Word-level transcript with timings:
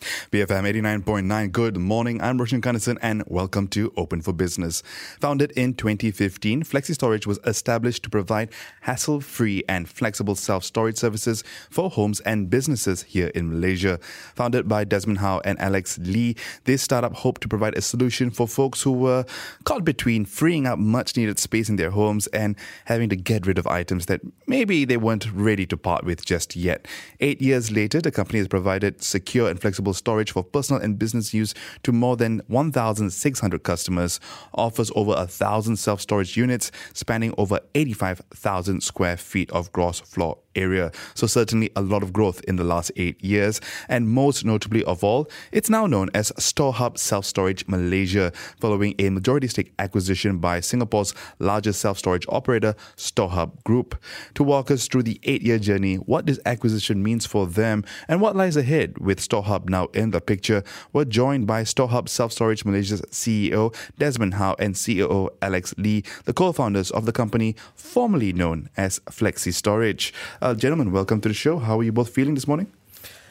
BFM 0.00 0.70
89.9. 1.02 1.52
Good 1.52 1.76
morning. 1.76 2.20
I'm 2.20 2.38
Roshan 2.38 2.60
Kanesan 2.60 2.98
and 3.00 3.22
welcome 3.26 3.66
to 3.68 3.92
Open 3.96 4.20
for 4.20 4.32
Business. 4.32 4.82
Founded 5.20 5.52
in 5.52 5.74
2015, 5.74 6.62
Flexi 6.64 6.94
Storage 6.94 7.26
was 7.26 7.38
established 7.44 8.02
to 8.02 8.10
provide 8.10 8.50
hassle 8.82 9.20
free 9.20 9.64
and 9.68 9.88
flexible 9.88 10.34
self 10.34 10.64
storage 10.64 10.98
services 10.98 11.42
for 11.70 11.90
homes 11.90 12.20
and 12.20 12.50
businesses 12.50 13.04
here 13.04 13.28
in 13.28 13.48
Malaysia. 13.48 13.98
Founded 14.34 14.68
by 14.68 14.84
Desmond 14.84 15.18
How 15.18 15.40
and 15.44 15.58
Alex 15.60 15.98
Lee, 15.98 16.36
this 16.64 16.82
startup 16.82 17.14
hoped 17.14 17.40
to 17.42 17.48
provide 17.48 17.76
a 17.76 17.82
solution 17.82 18.30
for 18.30 18.46
folks 18.46 18.82
who 18.82 18.92
were 18.92 19.24
caught 19.64 19.84
between 19.84 20.24
freeing 20.24 20.66
up 20.66 20.78
much 20.78 21.16
needed 21.16 21.38
space 21.38 21.68
in 21.68 21.76
their 21.76 21.90
homes 21.90 22.26
and 22.28 22.56
having 22.84 23.08
to 23.08 23.16
get 23.16 23.46
rid 23.46 23.58
of 23.58 23.66
items 23.66 24.06
that 24.06 24.20
maybe 24.46 24.84
they 24.84 24.96
weren't 24.96 25.30
ready 25.32 25.66
to 25.66 25.76
part 25.76 26.04
with 26.04 26.24
just 26.24 26.54
yet. 26.54 26.86
Eight 27.20 27.40
years 27.40 27.70
later, 27.70 28.00
the 28.00 28.12
company 28.12 28.38
has 28.38 28.48
provided 28.48 29.02
secure 29.02 29.48
and 29.48 29.60
flexible 29.60 29.85
storage 29.94 30.32
for 30.32 30.42
personal 30.42 30.80
and 30.80 30.98
business 30.98 31.34
use 31.34 31.54
to 31.82 31.92
more 31.92 32.16
than 32.16 32.42
1,600 32.48 33.62
customers, 33.62 34.20
offers 34.54 34.90
over 34.94 35.12
1,000 35.12 35.76
self 35.76 36.00
storage 36.00 36.36
units 36.36 36.70
spanning 36.94 37.34
over 37.38 37.60
85,000 37.74 38.82
square 38.82 39.16
feet 39.16 39.50
of 39.50 39.72
gross 39.72 40.00
floor 40.00 40.38
area. 40.56 40.90
So, 41.14 41.26
certainly 41.26 41.70
a 41.76 41.82
lot 41.82 42.02
of 42.02 42.12
growth 42.12 42.40
in 42.44 42.56
the 42.56 42.64
last 42.64 42.90
eight 42.96 43.22
years. 43.22 43.60
And 43.88 44.08
most 44.08 44.44
notably 44.44 44.82
of 44.84 45.04
all, 45.04 45.28
it's 45.52 45.70
now 45.70 45.86
known 45.86 46.10
as 46.14 46.32
StorHub 46.32 46.98
Self 46.98 47.24
Storage 47.24 47.66
Malaysia, 47.68 48.32
following 48.60 48.94
a 48.98 49.10
majority 49.10 49.48
stake 49.48 49.72
acquisition 49.78 50.38
by 50.38 50.60
Singapore's 50.60 51.14
largest 51.38 51.80
self 51.80 51.98
storage 51.98 52.26
operator, 52.28 52.74
StorHub 52.96 53.62
Group. 53.64 54.00
To 54.34 54.42
walk 54.42 54.70
us 54.70 54.88
through 54.88 55.04
the 55.04 55.20
eight 55.24 55.42
year 55.42 55.58
journey, 55.58 55.96
what 55.96 56.26
this 56.26 56.40
acquisition 56.46 57.02
means 57.02 57.26
for 57.26 57.46
them, 57.46 57.84
and 58.08 58.20
what 58.20 58.36
lies 58.36 58.56
ahead 58.56 58.98
with 58.98 59.20
StorHub 59.20 59.68
now 59.68 59.86
in 59.86 60.10
the 60.10 60.20
picture, 60.20 60.62
we're 60.92 61.04
joined 61.04 61.46
by 61.46 61.62
StorHub 61.62 62.08
Self 62.08 62.32
Storage 62.32 62.64
Malaysia's 62.64 63.02
CEO, 63.10 63.74
Desmond 63.98 64.34
How, 64.34 64.54
and 64.58 64.74
COO, 64.74 65.30
Alex 65.42 65.74
Lee, 65.76 66.02
the 66.24 66.32
co 66.32 66.52
founders 66.52 66.90
of 66.90 67.06
the 67.06 67.12
company 67.12 67.56
formerly 67.74 68.32
known 68.32 68.68
as 68.76 68.98
Flexi 69.10 69.52
Storage. 69.52 70.12
Uh, 70.40 70.45
gentlemen, 70.54 70.92
welcome 70.92 71.20
to 71.20 71.28
the 71.28 71.34
show. 71.34 71.58
How 71.58 71.80
are 71.80 71.82
you 71.82 71.92
both 71.92 72.10
feeling 72.10 72.34
this 72.34 72.46
morning? 72.46 72.70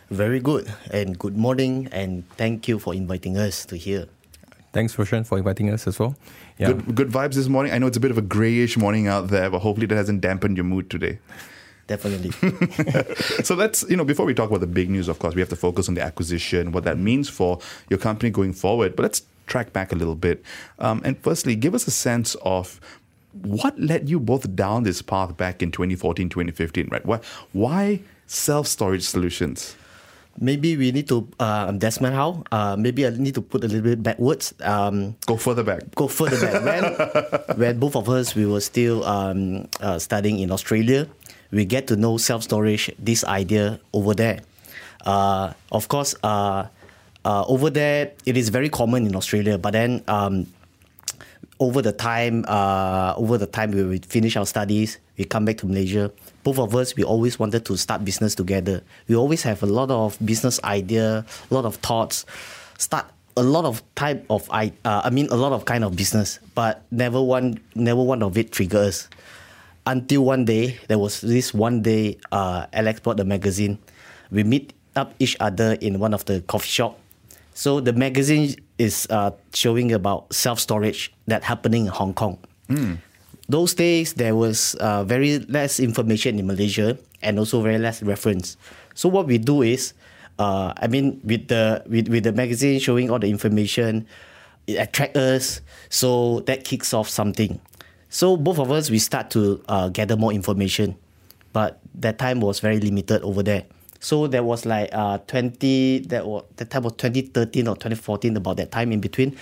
Very 0.10 0.40
good, 0.40 0.72
and 0.92 1.18
good 1.18 1.38
morning, 1.38 1.88
and 1.92 2.28
thank 2.32 2.68
you 2.68 2.78
for 2.78 2.94
inviting 2.94 3.38
us 3.38 3.66
to 3.66 3.78
here. 3.78 4.08
Thanks, 4.74 4.98
Roshan, 4.98 5.24
for 5.24 5.38
inviting 5.38 5.70
us 5.70 5.88
as 5.88 5.98
well. 5.98 6.16
Yeah. 6.58 6.74
Good, 6.74 6.96
good 6.96 7.10
vibes 7.10 7.36
this 7.36 7.48
morning. 7.48 7.72
I 7.72 7.78
know 7.78 7.88
it's 7.88 7.98
a 7.98 8.02
bit 8.02 8.12
of 8.12 8.18
a 8.18 8.22
grayish 8.22 8.78
morning 8.78 9.08
out 9.08 9.30
there, 9.30 9.50
but 9.50 9.60
hopefully 9.60 9.88
that 9.88 9.96
hasn't 9.96 10.22
dampened 10.22 10.58
your 10.58 10.66
mood 10.66 10.90
today. 10.90 11.20
Definitely. 11.88 12.32
so 13.44 13.56
let's, 13.56 13.84
you 13.90 13.96
know, 13.96 14.04
before 14.04 14.26
we 14.26 14.34
talk 14.34 14.50
about 14.50 14.62
the 14.62 14.68
big 14.68 14.90
news, 14.90 15.08
of 15.08 15.20
course, 15.20 15.36
we 15.36 15.42
have 15.42 15.50
to 15.50 15.56
focus 15.56 15.88
on 15.88 15.94
the 15.94 16.02
acquisition, 16.02 16.72
what 16.72 16.84
that 16.84 16.98
means 16.98 17.30
for 17.30 17.60
your 17.90 18.00
company 18.00 18.30
going 18.30 18.54
forward. 18.54 18.96
But 18.96 19.04
let's 19.04 19.22
track 19.48 19.72
back 19.72 19.92
a 19.92 19.96
little 19.96 20.16
bit. 20.16 20.44
Um, 20.80 21.02
and 21.06 21.18
firstly, 21.20 21.56
give 21.56 21.74
us 21.74 21.88
a 21.88 21.92
sense 21.92 22.36
of 22.42 22.82
what 23.44 23.78
led 23.80 24.10
you 24.10 24.20
both 24.20 24.56
down 24.56 24.84
this 24.84 25.02
path 25.02 25.36
back 25.38 25.62
in 25.62 25.72
2014, 25.72 26.30
2015, 26.30 26.90
right? 26.92 27.06
Why, 27.06 27.20
why 27.54 28.00
self 28.28 28.68
storage 28.68 29.04
solutions? 29.04 29.76
Maybe 30.38 30.76
we 30.76 30.92
need 30.92 31.08
to, 31.08 31.28
uh, 31.40 31.72
Desmond 31.72 32.14
How, 32.14 32.44
uh, 32.52 32.76
maybe 32.78 33.08
I 33.08 33.10
need 33.12 33.36
to 33.36 33.42
put 33.42 33.64
a 33.64 33.68
little 33.68 33.84
bit 33.84 34.04
backwards. 34.04 34.54
Um, 34.62 35.16
go 35.26 35.38
further 35.38 35.64
back. 35.64 35.96
Go 35.96 36.10
further 36.10 36.40
back. 36.40 36.64
when, 36.66 37.58
when 37.58 37.80
both 37.80 37.96
of 37.96 38.10
us, 38.10 38.36
we 38.36 38.46
were 38.46 38.60
still 38.60 39.06
um, 39.06 39.68
uh, 39.80 39.98
studying 39.98 40.40
in 40.40 40.52
Australia, 40.52 41.08
we 41.52 41.64
get 41.64 41.88
to 41.88 41.96
know 41.96 42.18
self 42.18 42.44
storage, 42.44 42.92
this 43.00 43.24
idea 43.24 43.80
over 43.94 44.14
there. 44.14 44.42
Uh, 45.06 45.54
of 45.72 45.88
course, 45.88 46.16
uh, 46.24 46.68
uh, 47.24 47.44
over 47.48 47.70
there, 47.70 48.12
it 48.26 48.38
is 48.38 48.50
very 48.50 48.70
common 48.70 49.08
in 49.08 49.16
Australia, 49.16 49.58
but 49.58 49.72
then 49.72 50.04
um, 50.08 50.46
over 51.60 51.82
the 51.82 51.92
time, 51.92 52.44
uh, 52.48 53.14
over 53.18 53.38
the 53.38 53.48
time 53.48 53.72
we 53.72 54.00
finish 54.00 54.36
our 54.36 54.46
studies, 54.46 55.00
we 55.18 55.26
come 55.26 55.46
back 55.46 55.58
to 55.58 55.66
Malaysia. 55.66 56.12
Both 56.44 56.60
of 56.60 56.76
us, 56.76 56.96
we 56.96 57.04
always 57.04 57.40
wanted 57.40 57.66
to 57.66 57.78
start 57.78 58.04
business 58.04 58.36
together. 58.36 58.82
We 59.08 59.16
always 59.16 59.44
have 59.44 59.64
a 59.64 59.66
lot 59.66 59.90
of 59.90 60.18
business 60.24 60.60
idea, 60.64 61.26
a 61.50 61.54
lot 61.54 61.66
of 61.66 61.76
thoughts, 61.78 62.26
start 62.78 63.06
a 63.38 63.44
lot 63.44 63.66
of 63.66 63.84
type 63.96 64.26
of 64.30 64.48
I, 64.52 64.72
uh, 64.84 65.02
I 65.04 65.10
mean 65.10 65.28
a 65.28 65.36
lot 65.36 65.52
of 65.52 65.66
kind 65.66 65.84
of 65.84 65.96
business, 65.96 66.40
but 66.56 66.84
never 66.92 67.22
one, 67.22 67.60
never 67.76 68.04
one 68.04 68.24
of 68.24 68.38
it 68.38 68.52
triggers. 68.52 69.10
Until 69.88 70.26
one 70.26 70.46
day, 70.46 70.80
there 70.88 70.98
was 70.98 71.22
this 71.22 71.54
one 71.54 71.82
day, 71.82 72.18
uh, 72.32 72.66
Alex 72.74 73.00
bought 73.00 73.18
the 73.18 73.26
magazine. 73.26 73.78
We 74.32 74.44
meet 74.44 74.74
up 74.96 75.14
each 75.20 75.38
other 75.40 75.74
in 75.80 76.00
one 76.00 76.14
of 76.14 76.26
the 76.26 76.42
coffee 76.42 76.70
shop. 76.70 77.00
So 77.56 77.80
the 77.80 77.94
magazine 77.94 78.54
is 78.78 79.08
uh, 79.10 79.32
showing 79.54 79.94
about 79.96 80.32
self 80.36 80.60
storage 80.60 81.12
that 81.28 81.42
happening 81.42 81.88
in 81.88 81.92
Hong 81.92 82.14
Kong. 82.14 82.38
Mm. 82.68 83.00
Those 83.48 83.74
days 83.74 84.14
there 84.14 84.36
was 84.36 84.76
uh, 84.84 85.06
very 85.06 85.40
less 85.40 85.80
information 85.80 86.38
in 86.38 86.48
Malaysia 86.48 87.00
and 87.24 87.40
also 87.40 87.62
very 87.62 87.80
less 87.80 88.04
reference. 88.04 88.58
So 88.94 89.08
what 89.08 89.26
we 89.26 89.38
do 89.38 89.62
is, 89.62 89.94
uh, 90.38 90.74
I 90.76 90.88
mean, 90.88 91.22
with 91.24 91.48
the 91.48 91.82
with, 91.88 92.10
with 92.10 92.28
the 92.28 92.34
magazine 92.34 92.80
showing 92.80 93.10
all 93.10 93.20
the 93.20 93.32
information, 93.32 94.06
it 94.68 94.76
attracts 94.76 95.18
us. 95.18 95.62
So 95.88 96.42
that 96.52 96.66
kicks 96.66 96.94
off 96.94 97.08
something. 97.08 97.62
So 98.10 98.36
both 98.36 98.60
of 98.60 98.70
us 98.70 98.92
we 98.92 99.00
start 99.00 99.32
to 99.32 99.64
uh, 99.70 99.88
gather 99.90 100.18
more 100.18 100.34
information, 100.34 101.00
but 101.54 101.80
that 102.04 102.20
time 102.20 102.42
was 102.42 102.60
very 102.60 102.84
limited 102.84 103.24
over 103.24 103.44
there. 103.44 103.64
So 104.06 104.28
there 104.28 104.44
was 104.44 104.68
like 104.68 104.92
uh, 104.94 105.18
20, 105.18 106.06
that 106.10 106.28
was, 106.28 106.44
that 106.58 106.70
time 106.70 106.84
was 106.84 106.94
2013 106.94 107.68
or 107.68 107.74
2014, 107.74 108.38
about 108.38 108.58
that 108.58 108.72
time 108.72 108.92
in 108.92 109.00
between. 109.00 109.36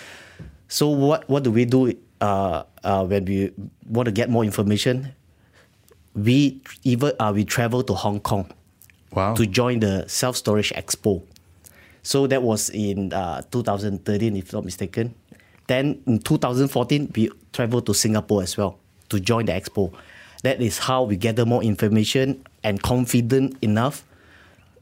So 0.69 0.88
what, 0.88 1.28
what 1.28 1.44
do 1.44 1.51
we 1.51 1.66
do 1.66 1.94
uh, 2.22 2.63
uh, 2.81 3.03
when 3.06 3.25
we 3.25 3.51
want 3.90 4.06
to 4.06 4.13
get 4.13 4.29
more 4.29 4.46
information? 4.46 5.13
We 6.16 6.62
even 6.84 7.12
uh, 7.19 7.34
we 7.35 7.44
travel 7.44 7.84
to 7.84 7.94
Hong 7.94 8.22
Kong 8.22 8.50
wow. 9.12 9.34
to 9.34 9.46
join 9.46 9.81
the 9.81 10.07
Self 10.07 10.38
Storage 10.38 10.72
Expo. 10.72 11.22
So 12.03 12.25
that 12.28 12.41
was 12.41 12.69
in 12.69 13.12
uh, 13.12 13.41
2013, 13.51 14.38
if 14.38 14.53
not 14.53 14.63
mistaken. 14.63 15.13
Then 15.68 16.01
in 16.07 16.19
2014, 16.19 17.12
we 17.13 17.30
traveled 17.51 17.85
to 17.88 17.94
Singapore 17.94 18.44
as 18.44 18.56
well 18.56 18.80
to 19.09 19.19
join 19.19 19.47
the 19.47 19.51
expo. 19.51 19.94
That 20.44 20.62
is 20.62 20.78
how 20.78 21.03
we 21.03 21.18
gather 21.18 21.45
more 21.45 21.63
information 21.63 22.45
and 22.63 22.81
confident 22.81 23.57
enough 23.62 24.06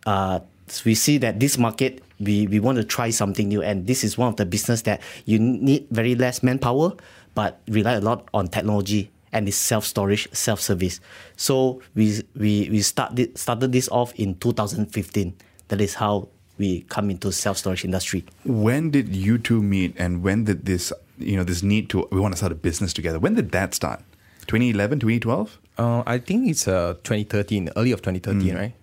uh, 0.06 0.40
we 0.86 0.96
see 0.96 1.18
that 1.18 1.40
this 1.40 1.58
market 1.58 2.02
we, 2.20 2.48
we 2.48 2.60
want 2.60 2.78
to 2.78 2.84
try 2.84 3.10
something 3.10 3.48
new. 3.50 3.62
And 3.62 3.88
this 3.88 4.04
is 4.04 4.18
one 4.18 4.30
of 4.30 4.36
the 4.36 4.46
business 4.46 4.84
that 4.84 5.02
you 5.26 5.40
need 5.40 5.88
very 5.90 6.16
less 6.16 6.44
manpower 6.44 6.94
but 7.34 7.62
rely 7.68 7.94
a 7.94 8.02
lot 8.02 8.28
on 8.34 8.48
technology. 8.48 9.10
And 9.34 9.48
it's 9.48 9.58
self-storage 9.58 10.28
self-service. 10.34 11.00
So 11.38 11.82
we 11.96 12.22
we, 12.36 12.70
we 12.70 12.82
started, 12.82 13.38
started 13.38 13.72
this 13.72 13.88
off 13.90 14.14
in 14.16 14.36
2015 14.36 15.34
that 15.70 15.80
is 15.80 15.96
how 15.96 16.28
we 16.58 16.82
come 16.90 17.10
into 17.10 17.32
self-storage 17.32 17.86
industry. 17.86 18.26
When 18.44 18.92
did 18.92 19.16
you 19.16 19.38
two 19.38 19.64
meet 19.64 19.96
and 19.98 20.22
when 20.22 20.44
did 20.44 20.66
this 20.66 20.92
you 21.18 21.38
know 21.38 21.44
this 21.44 21.64
need 21.64 21.90
to 21.92 22.08
we 22.12 22.20
want 22.20 22.34
to 22.34 22.38
start 22.38 22.52
a 22.52 22.56
business 22.56 22.94
together? 22.94 23.20
When 23.20 23.36
did 23.36 23.52
that 23.52 23.74
start? 23.74 24.02
2011 24.48 25.00
2012 25.00 25.60
uh, 25.78 26.04
i 26.06 26.18
think 26.18 26.50
it's 26.50 26.68
uh, 26.68 26.96
2013 27.04 27.70
early 27.78 27.92
of 27.92 28.02
2013 28.02 28.42
mm. 28.42 28.60
right 28.60 28.74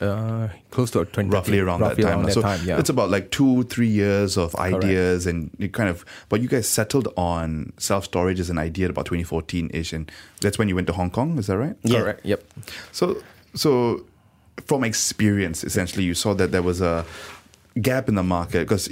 uh, 0.00 0.48
close 0.70 0.90
to 0.92 1.04
20 1.04 1.30
roughly 1.30 1.58
around 1.60 1.80
roughly 1.80 2.02
that 2.02 2.10
time. 2.10 2.20
Around 2.20 2.32
so 2.32 2.40
that 2.42 2.58
time, 2.58 2.66
yeah. 2.66 2.78
it's 2.78 2.88
about 2.90 3.10
like 3.10 3.30
two, 3.30 3.64
three 3.64 3.88
years 3.88 4.36
of 4.36 4.54
ideas, 4.56 5.24
Correct. 5.24 5.36
and 5.36 5.50
you 5.58 5.68
kind 5.68 5.88
of. 5.88 6.04
But 6.28 6.40
you 6.40 6.48
guys 6.48 6.68
settled 6.68 7.08
on 7.16 7.72
self 7.78 8.04
storage 8.04 8.40
as 8.40 8.50
an 8.50 8.58
idea 8.58 8.88
about 8.88 9.06
2014 9.06 9.70
ish, 9.72 9.92
and 9.92 10.10
that's 10.40 10.58
when 10.58 10.68
you 10.68 10.74
went 10.74 10.86
to 10.88 10.92
Hong 10.92 11.10
Kong. 11.10 11.38
Is 11.38 11.46
that 11.46 11.58
right? 11.58 11.76
Yeah. 11.82 12.00
Correct. 12.00 12.24
Yep. 12.24 12.44
So, 12.92 13.22
so 13.54 14.04
from 14.66 14.84
experience, 14.84 15.64
essentially, 15.64 16.04
you 16.04 16.14
saw 16.14 16.34
that 16.34 16.52
there 16.52 16.62
was 16.62 16.80
a 16.80 17.04
gap 17.80 18.08
in 18.08 18.14
the 18.14 18.22
market 18.22 18.60
because 18.60 18.88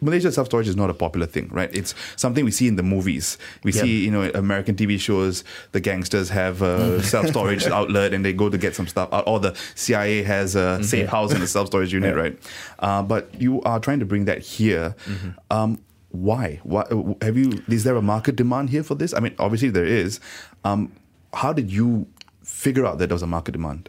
Malaysia 0.00 0.32
self 0.32 0.48
storage 0.48 0.68
is 0.68 0.76
not 0.76 0.90
a 0.90 0.94
popular 0.94 1.26
thing, 1.26 1.48
right? 1.52 1.72
It's 1.74 1.94
something 2.16 2.44
we 2.44 2.50
see 2.50 2.66
in 2.66 2.76
the 2.76 2.82
movies. 2.82 3.38
We 3.62 3.72
yep. 3.72 3.84
see, 3.84 4.04
you 4.04 4.10
know, 4.10 4.30
American 4.34 4.74
TV 4.74 4.98
shows. 4.98 5.44
The 5.72 5.80
gangsters 5.80 6.28
have 6.30 6.62
a 6.62 7.02
self 7.14 7.28
storage 7.28 7.66
outlet 7.66 8.12
and 8.12 8.24
they 8.24 8.32
go 8.32 8.48
to 8.48 8.58
get 8.58 8.74
some 8.74 8.86
stuff 8.86 9.12
out, 9.12 9.24
or 9.26 9.38
the 9.38 9.56
CIA 9.74 10.22
has 10.22 10.56
a 10.56 10.58
mm-hmm. 10.58 10.82
safe 10.82 11.08
house 11.08 11.32
in 11.32 11.42
a 11.42 11.46
self 11.46 11.68
storage 11.68 11.92
unit, 11.92 12.14
yeah. 12.14 12.20
right? 12.20 12.38
Uh, 12.78 13.02
but 13.02 13.40
you 13.40 13.62
are 13.62 13.78
trying 13.78 14.00
to 14.00 14.06
bring 14.06 14.24
that 14.24 14.38
here. 14.38 14.94
Mm-hmm. 15.06 15.30
Um, 15.50 15.80
why? 16.10 16.60
Why 16.64 16.84
have 17.22 17.36
you? 17.36 17.62
Is 17.68 17.84
there 17.84 17.96
a 17.96 18.02
market 18.02 18.34
demand 18.36 18.70
here 18.70 18.82
for 18.82 18.96
this? 18.96 19.14
I 19.14 19.20
mean, 19.20 19.34
obviously 19.38 19.70
there 19.70 19.84
is. 19.84 20.18
Um, 20.64 20.92
how 21.32 21.52
did 21.52 21.70
you 21.70 22.08
figure 22.42 22.84
out 22.84 22.98
that 22.98 23.08
there 23.08 23.14
was 23.14 23.22
a 23.22 23.28
market 23.28 23.52
demand? 23.52 23.88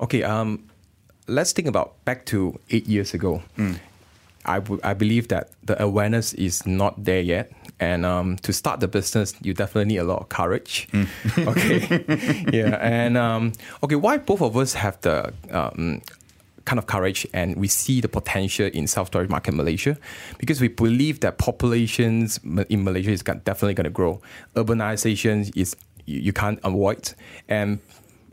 Okay. 0.00 0.22
Um, 0.22 0.68
let's 1.26 1.52
think 1.52 1.68
about 1.68 2.04
back 2.04 2.26
to 2.26 2.58
eight 2.70 2.86
years 2.86 3.14
ago. 3.14 3.42
Mm. 3.56 3.78
I, 4.44 4.60
w- 4.60 4.80
I 4.84 4.94
believe 4.94 5.28
that 5.28 5.50
the 5.64 5.80
awareness 5.82 6.32
is 6.34 6.64
not 6.66 7.02
there 7.02 7.20
yet. 7.20 7.52
And 7.80 8.06
um, 8.06 8.36
to 8.38 8.52
start 8.52 8.80
the 8.80 8.88
business, 8.88 9.34
you 9.42 9.52
definitely 9.52 9.92
need 9.92 9.98
a 9.98 10.04
lot 10.04 10.20
of 10.20 10.28
courage. 10.28 10.88
okay. 11.38 12.44
yeah. 12.52 12.78
And 12.80 13.18
um, 13.18 13.52
okay, 13.82 13.96
why 13.96 14.18
both 14.18 14.40
of 14.40 14.56
us 14.56 14.74
have 14.74 15.00
the 15.00 15.32
um, 15.50 16.00
kind 16.64 16.78
of 16.78 16.86
courage 16.86 17.26
and 17.32 17.56
we 17.56 17.68
see 17.68 18.00
the 18.00 18.08
potential 18.08 18.66
in 18.66 18.86
self-storage 18.86 19.30
market 19.30 19.52
in 19.52 19.56
Malaysia 19.56 19.96
because 20.38 20.60
we 20.60 20.68
believe 20.68 21.20
that 21.20 21.38
populations 21.38 22.38
in 22.68 22.84
Malaysia 22.84 23.10
is 23.10 23.22
definitely 23.22 23.74
going 23.74 23.84
to 23.84 23.90
grow. 23.90 24.20
Urbanization 24.54 25.50
is 25.56 25.76
you, 26.06 26.20
you 26.20 26.32
can't 26.32 26.58
avoid 26.64 27.14
and 27.48 27.78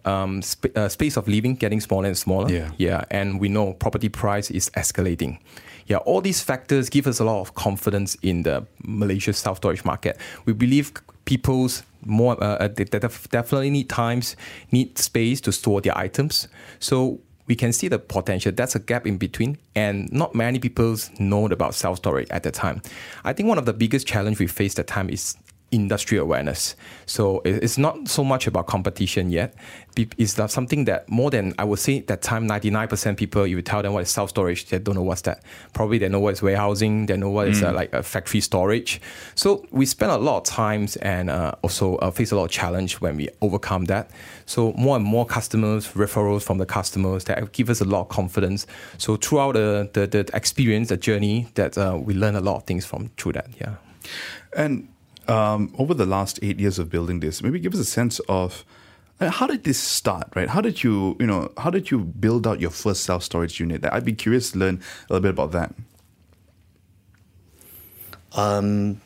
um, 0.06 0.42
sp- 0.44 0.76
uh, 0.76 0.90
space 0.90 1.18
of 1.18 1.28
living 1.28 1.56
getting 1.56 1.80
smaller 1.80 2.08
and 2.08 2.18
smaller. 2.18 2.50
Yeah. 2.50 2.72
yeah, 2.78 3.06
and 3.12 3.40
we 3.40 3.50
know 3.50 3.74
property 3.74 4.10
price 4.10 4.52
is 4.52 4.70
escalating. 4.72 5.40
Yeah, 5.88 5.98
all 5.98 6.22
these 6.22 6.42
factors 6.42 6.90
give 6.90 7.08
us 7.08 7.20
a 7.20 7.26
lot 7.26 7.42
of 7.42 7.56
confidence 7.56 8.16
in 8.22 8.44
the 8.44 8.66
Malaysia 8.84 9.34
self 9.34 9.58
storage 9.58 9.84
market. 9.84 10.18
We 10.46 10.54
believe 10.54 10.94
people's 11.26 11.84
more 12.06 12.42
uh, 12.44 12.58
uh 12.58 12.68
they 12.68 12.84
def- 12.84 13.30
definitely 13.30 13.70
need 13.70 13.90
times, 13.90 14.36
need 14.72 14.98
space 14.98 15.42
to 15.42 15.52
store 15.52 15.82
their 15.82 15.98
items. 15.98 16.48
So 16.80 17.20
we 17.48 17.56
can 17.56 17.74
see 17.74 17.88
the 17.90 18.00
potential. 18.00 18.52
That's 18.52 18.76
a 18.76 18.80
gap 18.80 19.06
in 19.06 19.18
between, 19.18 19.58
and 19.76 20.12
not 20.12 20.34
many 20.34 20.60
people 20.60 20.96
know 21.20 21.46
about 21.48 21.76
self 21.76 21.98
storage 21.98 22.30
at 22.30 22.44
the 22.44 22.52
time. 22.52 22.82
I 23.24 23.34
think 23.34 23.50
one 23.50 23.58
of 23.58 23.66
the 23.66 23.74
biggest 23.74 24.08
challenge 24.08 24.40
we 24.40 24.48
faced 24.48 24.80
at 24.80 24.88
the 24.88 24.94
time 24.94 25.10
is 25.10 25.36
industry 25.74 26.18
awareness. 26.18 26.75
So 27.06 27.42
it's 27.44 27.78
not 27.78 28.08
so 28.08 28.24
much 28.24 28.48
about 28.48 28.68
competition 28.68 29.31
yet. 29.31 29.56
It's 29.96 30.34
something 30.52 30.86
that 30.86 31.10
more 31.10 31.30
than 31.30 31.54
I 31.60 31.64
would 31.66 31.80
say 31.80 32.00
at 32.00 32.08
that 32.08 32.22
time, 32.22 32.48
99% 32.48 33.18
people, 33.18 33.46
you 33.46 33.62
tell 33.62 33.81
them 33.81 33.94
what 33.94 34.04
is 34.04 34.10
self 34.10 34.30
storage, 34.30 34.66
they 34.68 34.80
don't 34.80 34.96
know 34.96 35.04
what's 35.04 35.22
that. 35.22 35.44
Probably 35.74 35.98
they 35.98 36.10
know 36.10 36.20
what 36.20 36.34
is 36.34 36.42
warehousing, 36.42 37.08
they 37.08 37.18
know 37.18 37.30
what 37.30 37.48
is 37.48 37.62
uh, 37.62 37.72
mm. 37.72 37.75
like 37.75 37.94
a 37.94 38.02
factory 38.02 38.40
storage. 38.40 39.02
So 39.36 39.66
we 39.72 39.86
spend 39.86 40.12
a 40.12 40.18
lot 40.18 40.38
of 40.38 40.44
times 40.44 40.96
and 40.98 41.30
uh, 41.30 41.54
also 41.64 41.98
uh, 41.98 42.12
face 42.12 42.31
a 42.31 42.36
lot 42.36 42.46
of 42.46 42.52
challenge 42.52 43.02
when 43.02 43.18
we 43.18 43.30
overcome 43.42 43.86
that. 43.86 44.10
So 44.46 44.74
more 44.74 44.96
and 44.96 45.06
more 45.06 45.26
customers, 45.26 45.88
referrals 45.90 46.44
from 46.44 46.58
the 46.58 46.66
customers 46.66 47.26
that 47.26 47.52
give 47.52 47.69
us 47.69 47.81
a 47.81 47.86
lot 47.86 48.02
of 48.02 48.10
confidence. 48.10 48.66
So 48.98 49.16
throughout 49.16 49.54
the, 49.54 49.90
the, 49.94 50.08
the 50.08 50.30
experience, 50.34 50.90
the 50.90 50.98
journey, 50.98 51.48
that 51.56 51.78
uh, 51.78 52.00
we 52.02 52.14
learn 52.14 52.36
a 52.36 52.42
lot 52.42 52.58
of 52.58 52.64
things 52.64 52.86
from 52.86 53.10
through 53.18 53.34
that. 53.34 53.48
Yeah. 53.60 53.76
And 54.56 54.88
um, 55.28 55.74
over 55.78 55.94
the 55.94 56.06
last 56.06 56.40
eight 56.42 56.60
years 56.60 56.80
of 56.80 56.90
building 56.90 57.20
this, 57.20 57.42
maybe 57.42 57.60
give 57.60 57.74
us 57.74 57.80
a 57.80 57.86
sense 57.86 58.20
of 58.28 58.66
how 59.20 59.48
did 59.48 59.64
this 59.64 59.80
start, 59.80 60.28
right? 60.36 60.50
How 60.50 60.62
did 60.62 60.84
you, 60.84 61.16
you 61.20 61.28
know, 61.28 61.52
how 61.58 61.70
did 61.70 61.92
you 61.92 62.00
build 62.00 62.48
out 62.48 62.60
your 62.60 62.72
first 62.72 63.04
self 63.04 63.24
storage 63.24 63.60
unit? 63.60 63.81
That 63.81 63.94
I'd 63.94 64.06
be 64.06 64.14
curious 64.14 64.52
to 64.52 64.60
learn 64.60 64.81
a 65.10 65.14
little 65.14 65.22
bit 65.22 65.30
about 65.30 65.52
that. 65.52 65.74
Um, 68.36 69.00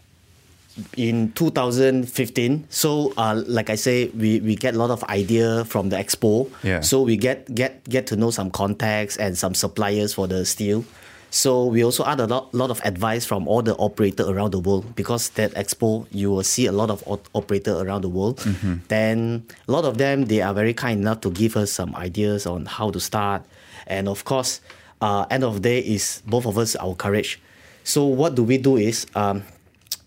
in 0.96 1.32
2015, 1.34 2.68
so 2.70 3.14
uh, 3.18 3.42
like 3.48 3.70
I 3.70 3.76
say, 3.76 4.08
we, 4.10 4.40
we 4.40 4.56
get 4.56 4.76
a 4.76 4.78
lot 4.78 4.92
of 4.92 5.04
idea 5.06 5.66
from 5.66 5.90
the 5.90 5.98
expo. 5.98 6.50
Yeah. 6.64 6.82
So 6.82 7.02
we 7.02 7.18
get 7.18 7.54
get 7.54 7.84
get 7.90 8.08
to 8.08 8.16
know 8.16 8.32
some 8.32 8.52
contacts 8.52 9.18
and 9.18 9.38
some 9.38 9.54
suppliers 9.54 10.14
for 10.14 10.28
the 10.28 10.46
steel. 10.46 10.86
So 11.30 11.66
we 11.66 11.84
also 11.84 12.06
add 12.06 12.20
a 12.20 12.26
lot, 12.26 12.54
lot 12.54 12.72
of 12.72 12.82
advice 12.86 13.26
from 13.26 13.48
all 13.48 13.62
the 13.62 13.76
operator 13.78 14.24
around 14.24 14.52
the 14.52 14.60
world 14.60 14.96
because 14.96 15.30
that 15.32 15.54
expo 15.54 16.08
you 16.12 16.32
will 16.32 16.44
see 16.44 16.66
a 16.66 16.72
lot 16.72 16.90
of 16.90 17.04
operator 17.36 17.76
around 17.76 18.02
the 18.02 18.10
world. 18.10 18.38
Mm-hmm. 18.40 18.76
Then 18.88 19.46
a 19.68 19.72
lot 19.72 19.86
of 19.86 19.98
them 19.98 20.26
they 20.26 20.42
are 20.42 20.54
very 20.54 20.74
kind 20.74 21.02
enough 21.02 21.22
to 21.22 21.30
give 21.30 21.58
us 21.58 21.72
some 21.72 21.96
ideas 21.96 22.46
on 22.46 22.66
how 22.66 22.92
to 22.92 23.00
start, 23.00 23.44
and 23.86 24.08
of 24.08 24.24
course, 24.24 24.62
uh, 25.02 25.26
end 25.30 25.44
of 25.44 25.56
the 25.56 25.60
day 25.60 25.80
is 25.80 26.22
both 26.26 26.46
of 26.46 26.58
us 26.58 26.76
our 26.78 26.96
courage. 26.96 27.40
So 27.84 28.06
what 28.06 28.36
do 28.36 28.44
we 28.44 28.58
do 28.58 28.78
is 28.78 29.06
um, 29.16 29.44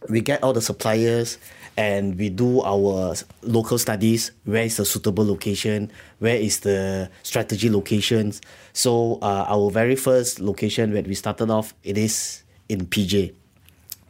we 0.09 0.21
get 0.21 0.43
all 0.43 0.53
the 0.53 0.63
suppliers 0.63 1.39
and 1.77 2.19
we 2.19 2.29
do 2.29 2.61
our 2.63 3.15
local 3.43 3.79
studies 3.79 4.33
where 4.45 4.65
is 4.65 4.77
the 4.77 4.85
suitable 4.85 5.27
location 5.27 5.91
where 6.19 6.37
is 6.37 6.61
the 6.61 7.11
strategy 7.23 7.71
locations. 7.71 8.41
So 8.73 9.19
uh, 9.23 9.47
our 9.49 9.71
very 9.71 9.97
first 9.97 10.41
location 10.41 10.93
when 10.93 11.05
we 11.05 11.15
started 11.15 11.51
off 11.51 11.75
it 11.83 11.97
is 11.97 12.43
in 12.69 12.87
pj 12.87 13.35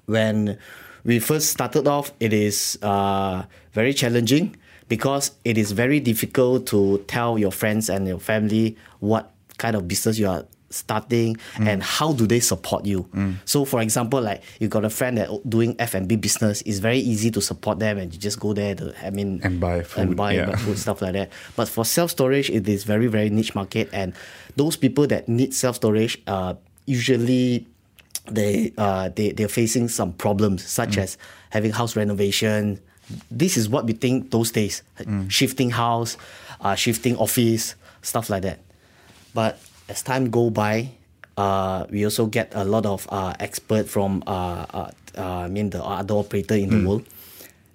when 0.07 0.59
we 1.05 1.19
first 1.19 1.51
started 1.51 1.87
off 1.87 2.13
it 2.21 2.33
is 2.33 2.79
uh, 2.83 3.45
very 3.73 3.95
challenging 3.95 4.57
because 4.89 5.33
it 5.45 5.57
is 5.57 5.73
very 5.73 6.01
difficult 6.01 6.67
to 6.67 6.99
tell 7.07 7.39
your 7.39 7.53
friends 7.53 7.89
and 7.89 8.07
your 8.07 8.19
family 8.19 8.77
what 8.99 9.33
kind 9.57 9.77
of 9.77 9.87
business 9.87 10.19
you 10.19 10.29
are 10.29 10.45
starting 10.71 11.37
mm. 11.55 11.67
and 11.67 11.83
how 11.83 12.13
do 12.13 12.27
they 12.27 12.39
support 12.39 12.85
you 12.87 13.03
mm. 13.13 13.35
so 13.45 13.65
for 13.65 13.81
example 13.81 14.21
like 14.21 14.43
you 14.61 14.69
got 14.69 14.85
a 14.85 14.91
friend 14.91 15.19
that 15.19 15.29
doing 15.49 15.75
f&b 15.81 16.15
business 16.17 16.63
it's 16.63 16.79
very 16.79 16.99
easy 16.99 17.31
to 17.31 17.41
support 17.41 17.81
them 17.81 17.99
and 17.99 18.13
you 18.15 18.19
just 18.21 18.39
go 18.39 18.53
there 18.53 18.75
to 18.75 18.95
i 19.05 19.11
mean 19.11 19.41
and 19.43 19.59
buy 19.61 19.83
food 19.83 20.01
and 20.01 20.17
buy 20.17 20.33
yeah. 20.33 20.55
food 20.57 20.79
stuff 20.79 21.03
like 21.03 21.13
that 21.13 21.31
but 21.57 21.69
for 21.69 21.85
self-storage 21.85 22.51
it 22.51 22.69
is 22.69 22.85
very 22.85 23.09
very 23.09 23.31
niche 23.31 23.55
market 23.55 23.89
and 23.93 24.15
those 24.57 24.77
people 24.77 25.07
that 25.07 25.29
need 25.29 25.53
self-storage 25.53 26.23
uh, 26.29 26.55
usually 26.87 27.67
they 28.27 28.73
uh, 28.79 29.09
they 29.09 29.33
they're 29.33 29.49
facing 29.49 29.89
some 29.89 30.13
problems 30.13 30.65
such 30.65 30.91
mm. 30.91 31.03
as 31.03 31.19
having 31.51 31.73
house 31.73 31.97
renovation 31.97 32.79
this 33.31 33.57
is 33.57 33.69
what 33.69 33.87
we 33.87 33.93
think 33.93 34.31
those 34.31 34.53
days 34.53 34.83
mm. 35.01 35.29
shifting 35.31 35.71
house 35.71 36.17
uh, 36.61 36.77
shifting 36.77 37.17
office 37.17 37.75
stuff 38.03 38.31
like 38.31 38.43
that 38.43 38.61
but 39.35 39.59
as 39.91 40.03
time 40.03 40.31
go 40.31 40.49
by, 40.51 40.95
uh, 41.37 41.85
we 41.91 42.05
also 42.05 42.27
get 42.27 42.55
a 42.55 42.65
lot 42.65 42.87
of 42.87 43.09
uh, 43.11 43.35
expert 43.41 43.91
from 43.91 44.23
uh, 44.27 44.65
uh, 44.71 44.91
uh 45.19 45.45
I 45.45 45.49
mean 45.49 45.71
the 45.71 45.83
other 45.83 46.15
operator 46.15 46.55
in 46.55 46.71
mm. 46.71 46.71
the 46.71 46.79
hmm. 46.79 46.87
world. 46.87 47.05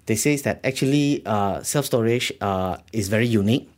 They 0.06 0.16
say 0.16 0.36
that 0.48 0.64
actually 0.64 1.22
uh, 1.26 1.62
self 1.62 1.86
storage 1.86 2.32
uh, 2.40 2.78
is 2.92 3.08
very 3.08 3.26
unique. 3.26 3.68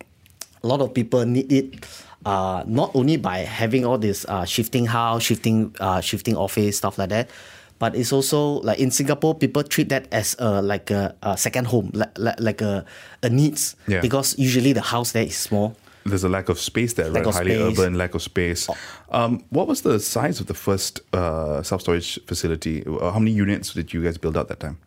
A 0.63 0.67
lot 0.67 0.81
of 0.81 0.95
people 0.95 1.27
need 1.27 1.51
it. 1.51 1.85
Uh, 2.27 2.63
not 2.67 2.91
only 2.95 3.17
by 3.17 3.39
having 3.39 3.87
all 3.87 3.97
this 3.97 4.27
uh, 4.29 4.45
shifting 4.45 4.87
house, 4.87 5.23
shifting 5.23 5.75
uh, 5.81 6.01
shifting 6.01 6.37
office 6.37 6.77
stuff 6.77 6.99
like 6.99 7.09
that, 7.09 7.31
but 7.79 7.95
it's 7.95 8.13
also 8.13 8.61
like 8.61 8.79
in 8.79 8.91
Singapore, 8.91 9.35
people 9.35 9.63
treat 9.63 9.89
that 9.89 10.07
as 10.13 10.37
a 10.39 10.61
like 10.61 10.91
a, 10.91 11.15
a 11.23 11.39
second 11.39 11.67
home, 11.67 11.91
like, 11.95 12.13
like, 12.19 12.39
like 12.39 12.61
a, 12.61 12.85
a 13.23 13.31
needs 13.31 13.77
yeah. 13.87 14.01
because 14.01 14.37
usually 14.37 14.75
the 14.75 14.83
house 14.83 15.13
there 15.13 15.25
is 15.25 15.37
small 15.37 15.75
there's 16.09 16.25
a 16.25 16.29
lack 16.29 16.49
of 16.49 16.59
space 16.59 16.95
there, 16.95 17.11
lack 17.11 17.25
right? 17.25 17.35
Highly 17.35 17.55
space. 17.55 17.79
urban, 17.79 17.95
lack 17.95 18.15
of 18.15 18.23
space. 18.23 18.69
Um, 19.11 19.45
what 19.51 19.67
was 19.67 19.83
the 19.83 20.01
size 20.01 20.41
of 20.41 20.47
the 20.47 20.55
first 20.55 21.01
uh, 21.13 21.63
self 21.63 21.83
storage 21.83 22.19
facility? 22.27 22.85
Uh, 22.87 23.11
how 23.11 23.19
many 23.19 23.33
units 23.33 23.75
did 23.75 23.93
you 23.93 24.03
guys 24.03 24.19
build 24.19 24.37
out 24.37 24.49
that 24.49 24.61
time? 24.61 24.79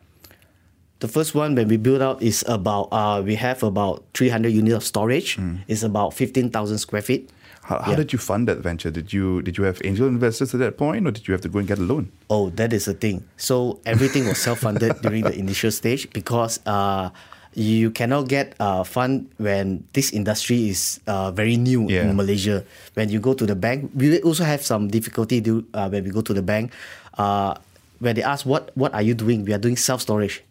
The 0.99 1.07
first 1.07 1.33
one 1.33 1.55
when 1.55 1.67
we 1.67 1.77
build 1.77 2.01
out 2.01 2.21
is 2.21 2.45
about 2.47 2.89
uh, 2.91 3.23
we 3.25 3.35
have 3.35 3.63
about 3.63 4.03
300 4.13 4.49
units 4.49 4.75
of 4.75 4.83
storage. 4.83 5.37
Mm. 5.37 5.61
It's 5.67 5.81
about 5.81 6.13
15,000 6.13 6.77
square 6.77 7.01
feet. 7.01 7.31
How, 7.63 7.79
how 7.79 7.91
yeah. 7.91 7.97
did 7.97 8.13
you 8.13 8.19
fund 8.19 8.47
that 8.47 8.57
venture? 8.57 8.91
Did 8.91 9.13
you 9.13 9.41
did 9.41 9.57
you 9.57 9.63
have 9.63 9.81
angel 9.83 10.07
investors 10.07 10.53
at 10.53 10.59
that 10.59 10.77
point, 10.77 11.07
or 11.07 11.11
did 11.11 11.27
you 11.27 11.31
have 11.31 11.41
to 11.41 11.49
go 11.49 11.59
and 11.59 11.67
get 11.67 11.77
a 11.77 11.81
loan? 11.81 12.11
Oh, 12.29 12.49
that 12.51 12.73
is 12.73 12.85
the 12.85 12.93
thing. 12.93 13.23
So 13.37 13.79
everything 13.85 14.27
was 14.27 14.39
self 14.39 14.59
funded 14.59 14.99
during 15.01 15.23
the 15.23 15.33
initial 15.33 15.71
stage 15.71 16.11
because 16.11 16.59
uh, 16.65 17.09
you 17.53 17.91
cannot 17.91 18.27
get 18.27 18.55
uh, 18.59 18.83
fund 18.83 19.29
when 19.37 19.83
this 19.93 20.11
industry 20.11 20.69
is 20.69 20.99
uh, 21.07 21.31
very 21.31 21.57
new 21.57 21.89
yeah. 21.89 22.03
in 22.03 22.15
Malaysia. 22.15 22.63
When 22.93 23.09
you 23.09 23.19
go 23.19 23.33
to 23.33 23.45
the 23.45 23.55
bank, 23.55 23.91
we 23.95 24.21
also 24.21 24.43
have 24.43 24.63
some 24.63 24.87
difficulty 24.87 25.41
do, 25.41 25.65
uh, 25.73 25.89
when 25.89 26.03
we 26.03 26.11
go 26.11 26.21
to 26.21 26.33
the 26.33 26.41
bank. 26.41 26.71
Uh, 27.17 27.55
when 27.99 28.15
they 28.15 28.23
ask 28.23 28.45
what 28.45 28.71
what 28.75 28.93
are 28.93 29.01
you 29.01 29.13
doing, 29.13 29.43
we 29.43 29.53
are 29.53 29.59
doing 29.59 29.75
self 29.75 30.01
storage. 30.01 30.43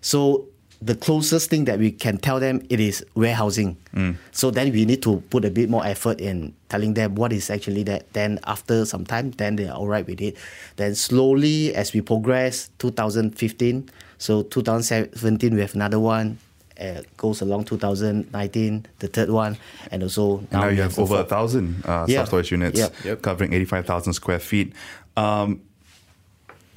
So 0.00 0.46
the 0.80 0.94
closest 0.94 1.50
thing 1.50 1.64
that 1.64 1.78
we 1.78 1.90
can 1.90 2.18
tell 2.18 2.38
them 2.38 2.62
it 2.70 2.78
is 2.78 3.04
warehousing. 3.14 3.76
Mm. 3.94 4.16
So 4.30 4.50
then 4.50 4.70
we 4.72 4.84
need 4.84 5.02
to 5.02 5.22
put 5.30 5.44
a 5.44 5.50
bit 5.50 5.70
more 5.70 5.84
effort 5.86 6.20
in 6.20 6.54
telling 6.68 6.94
them 6.94 7.14
what 7.14 7.32
is 7.32 7.50
actually 7.50 7.82
that. 7.84 8.12
Then 8.12 8.38
after 8.44 8.84
some 8.84 9.04
time, 9.06 9.30
then 9.32 9.56
they 9.56 9.66
are 9.66 9.74
all 9.74 9.88
right 9.88 10.06
with 10.06 10.20
it. 10.20 10.36
Then 10.76 10.94
slowly 10.94 11.74
as 11.74 11.92
we 11.92 12.00
progress, 12.00 12.70
2015. 12.78 13.90
So 14.18 14.42
2017 14.42 15.54
we 15.54 15.60
have 15.60 15.74
another 15.74 15.98
one 15.98 16.38
uh, 16.80 17.02
goes 17.16 17.40
along 17.40 17.64
2019, 17.64 18.86
the 18.98 19.08
third 19.08 19.30
one, 19.30 19.56
and 19.90 20.02
also 20.02 20.38
now, 20.50 20.60
now 20.60 20.68
you 20.68 20.82
have 20.82 20.98
over 20.98 21.20
a 21.20 21.24
thousand 21.24 21.82
uh, 21.84 22.04
yeah. 22.08 22.16
self 22.16 22.28
storage 22.28 22.50
units 22.50 22.78
yep. 23.04 23.22
covering 23.22 23.52
85,000 23.52 24.12
square 24.12 24.38
feet. 24.38 24.72
Um, 25.16 25.62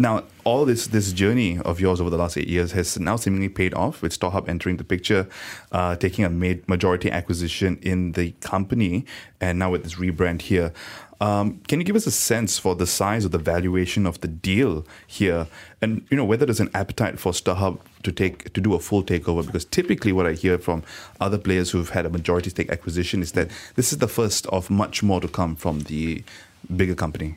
now, 0.01 0.24
all 0.43 0.65
this 0.65 0.88
this 0.88 1.13
journey 1.13 1.60
of 1.60 1.79
yours 1.79 2.01
over 2.01 2.10
the 2.10 2.17
last 2.17 2.36
eight 2.36 2.48
years 2.48 2.72
has 2.72 3.00
now 3.00 3.15
seemingly 3.15 3.50
paid 3.50 3.74
off 3.75 4.01
with 4.01 4.17
StorHub 4.17 4.50
entering 4.50 4.77
the 4.77 4.84
picture, 4.84 5.27
uh, 5.72 5.96
taking 5.96 6.25
a 6.25 6.29
majority 6.29 7.12
acquisition 7.12 7.77
in 7.84 8.13
the 8.13 8.31
company, 8.41 9.05
and 9.39 9.60
now 9.60 9.70
with 9.70 9.84
this 9.84 9.96
rebrand 9.96 10.41
here. 10.41 10.74
Um, 11.22 11.60
can 11.67 11.79
you 11.79 11.86
give 11.86 11.96
us 11.96 12.08
a 12.08 12.12
sense 12.12 12.58
for 12.58 12.74
the 12.74 12.88
size 12.88 13.25
of 13.25 13.31
the 13.31 13.38
valuation 13.38 14.08
of 14.08 14.20
the 14.22 14.27
deal 14.27 14.88
here, 15.05 15.46
and 15.79 16.03
you 16.10 16.17
know 16.17 16.25
whether 16.25 16.48
there's 16.48 16.60
an 16.60 16.72
appetite 16.74 17.20
for 17.20 17.31
StorHub 17.31 17.79
to 18.01 18.12
take 18.12 18.51
to 18.53 18.60
do 18.60 18.74
a 18.74 18.79
full 18.79 19.03
takeover? 19.03 19.46
Because 19.46 19.65
typically, 19.65 20.12
what 20.12 20.25
I 20.25 20.34
hear 20.34 20.58
from 20.58 20.81
other 21.20 21.38
players 21.38 21.70
who've 21.70 21.91
had 21.91 22.08
a 22.08 22.10
majority 22.10 22.50
stake 22.50 22.72
acquisition 22.72 23.22
is 23.22 23.34
that 23.34 23.51
this 23.75 23.93
is 23.93 24.00
the 24.00 24.08
first 24.08 24.48
of 24.48 24.72
much 24.72 25.03
more 25.03 25.22
to 25.22 25.27
come 25.27 25.55
from 25.55 25.81
the 25.81 26.24
bigger 26.75 26.96
company. 26.96 27.36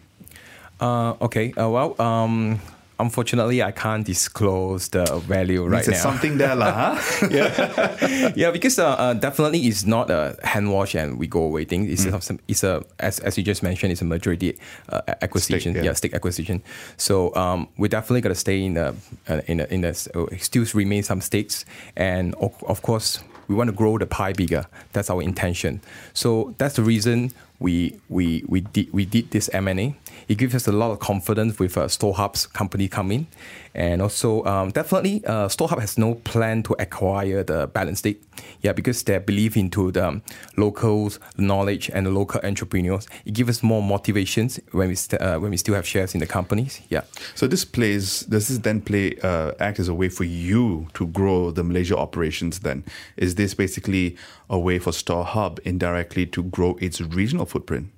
Uh, 0.80 1.14
okay. 1.22 1.52
Uh, 1.52 1.68
well, 1.70 2.00
um, 2.00 2.60
unfortunately, 2.98 3.62
I 3.62 3.72
can't 3.72 4.04
disclose 4.04 4.88
the 4.88 5.04
value 5.26 5.64
right 5.66 5.84
There's 5.84 6.02
now. 6.04 6.10
something 6.10 6.38
there, 6.38 6.54
lah, 6.54 6.94
huh? 6.94 7.28
yeah, 8.36 8.50
because 8.50 8.78
uh, 8.78 8.88
uh, 8.94 9.14
definitely 9.14 9.60
it's 9.66 9.84
not 9.86 10.10
a 10.10 10.36
hand 10.42 10.70
wash 10.72 10.94
and 10.94 11.18
we 11.18 11.26
go 11.26 11.42
away 11.42 11.64
thing. 11.64 11.90
It's 11.90 12.04
Mm. 12.04 12.22
some, 12.22 12.38
it's 12.48 12.62
a 12.64 12.84
as, 13.00 13.18
as 13.20 13.38
you 13.38 13.44
just 13.44 13.62
mentioned, 13.62 13.92
it's 13.92 14.02
a 14.02 14.04
majority 14.04 14.58
uh, 14.90 15.00
acquisition. 15.22 15.72
Stake, 15.72 15.84
yeah. 15.84 15.90
yeah. 15.90 15.94
stake 15.94 16.14
acquisition. 16.14 16.62
So 16.96 17.34
um, 17.34 17.68
we 17.78 17.88
definitely 17.88 18.20
got 18.20 18.30
to 18.30 18.34
stay 18.34 18.64
in 18.64 18.74
the 18.74 18.94
uh, 19.28 19.40
in 19.46 19.58
the, 19.58 19.72
in 19.74 19.80
the 19.82 19.90
uh, 20.14 20.36
still 20.38 20.64
remain 20.74 21.02
some 21.02 21.20
stakes, 21.20 21.64
and 21.96 22.34
of, 22.36 22.52
of 22.64 22.82
course 22.82 23.20
we 23.48 23.54
want 23.54 23.68
to 23.68 23.76
grow 23.76 23.98
the 23.98 24.06
pie 24.06 24.32
bigger. 24.32 24.66
That's 24.92 25.10
our 25.10 25.22
intention. 25.22 25.80
So 26.14 26.54
that's 26.58 26.76
the 26.76 26.82
reason 26.82 27.30
we 27.60 27.98
we 28.08 28.44
we 28.48 28.60
did 28.60 28.92
we 28.92 29.04
did 29.04 29.30
this 29.30 29.48
M 29.52 29.68
and 29.68 29.80
A. 29.80 29.94
It 30.28 30.38
gives 30.38 30.54
us 30.54 30.66
a 30.66 30.72
lot 30.72 30.90
of 30.90 30.98
confidence 31.00 31.58
with 31.58 31.76
uh, 31.76 31.86
StorHub's 31.86 32.46
company 32.46 32.88
coming, 32.88 33.26
and 33.74 34.00
also 34.00 34.44
um, 34.44 34.70
definitely 34.70 35.24
uh, 35.26 35.48
StoreHub 35.48 35.80
has 35.80 35.98
no 35.98 36.14
plan 36.14 36.62
to 36.64 36.76
acquire 36.78 37.42
the 37.42 37.66
balance 37.66 37.98
stake. 37.98 38.22
Yeah, 38.60 38.72
because 38.72 39.02
they 39.02 39.18
believe 39.18 39.56
into 39.56 39.90
the 39.92 40.08
um, 40.08 40.22
locals 40.56 41.18
knowledge 41.36 41.90
and 41.92 42.06
the 42.06 42.10
local 42.10 42.40
entrepreneurs. 42.42 43.06
It 43.24 43.34
gives 43.34 43.50
us 43.50 43.62
more 43.62 43.82
motivations 43.82 44.58
when 44.72 44.88
we 44.88 44.94
st- 44.94 45.20
uh, 45.20 45.38
when 45.38 45.50
we 45.50 45.56
still 45.56 45.74
have 45.74 45.86
shares 45.86 46.14
in 46.14 46.20
the 46.20 46.26
companies. 46.26 46.80
Yeah. 46.88 47.02
So 47.34 47.46
this 47.46 47.64
plays. 47.64 48.20
Does 48.20 48.48
this 48.48 48.58
then 48.58 48.80
play 48.80 49.16
uh, 49.22 49.52
act 49.60 49.78
as 49.78 49.88
a 49.88 49.94
way 49.94 50.08
for 50.08 50.24
you 50.24 50.88
to 50.94 51.06
grow 51.06 51.50
the 51.50 51.62
Malaysia 51.64 51.96
operations? 51.96 52.60
Then 52.60 52.84
is 53.16 53.34
this 53.34 53.54
basically 53.54 54.16
a 54.48 54.58
way 54.58 54.78
for 54.78 54.92
StorHub 54.92 55.58
indirectly 55.60 56.26
to 56.26 56.42
grow 56.42 56.76
its 56.80 57.00
regional 57.00 57.46
footprint? 57.46 57.90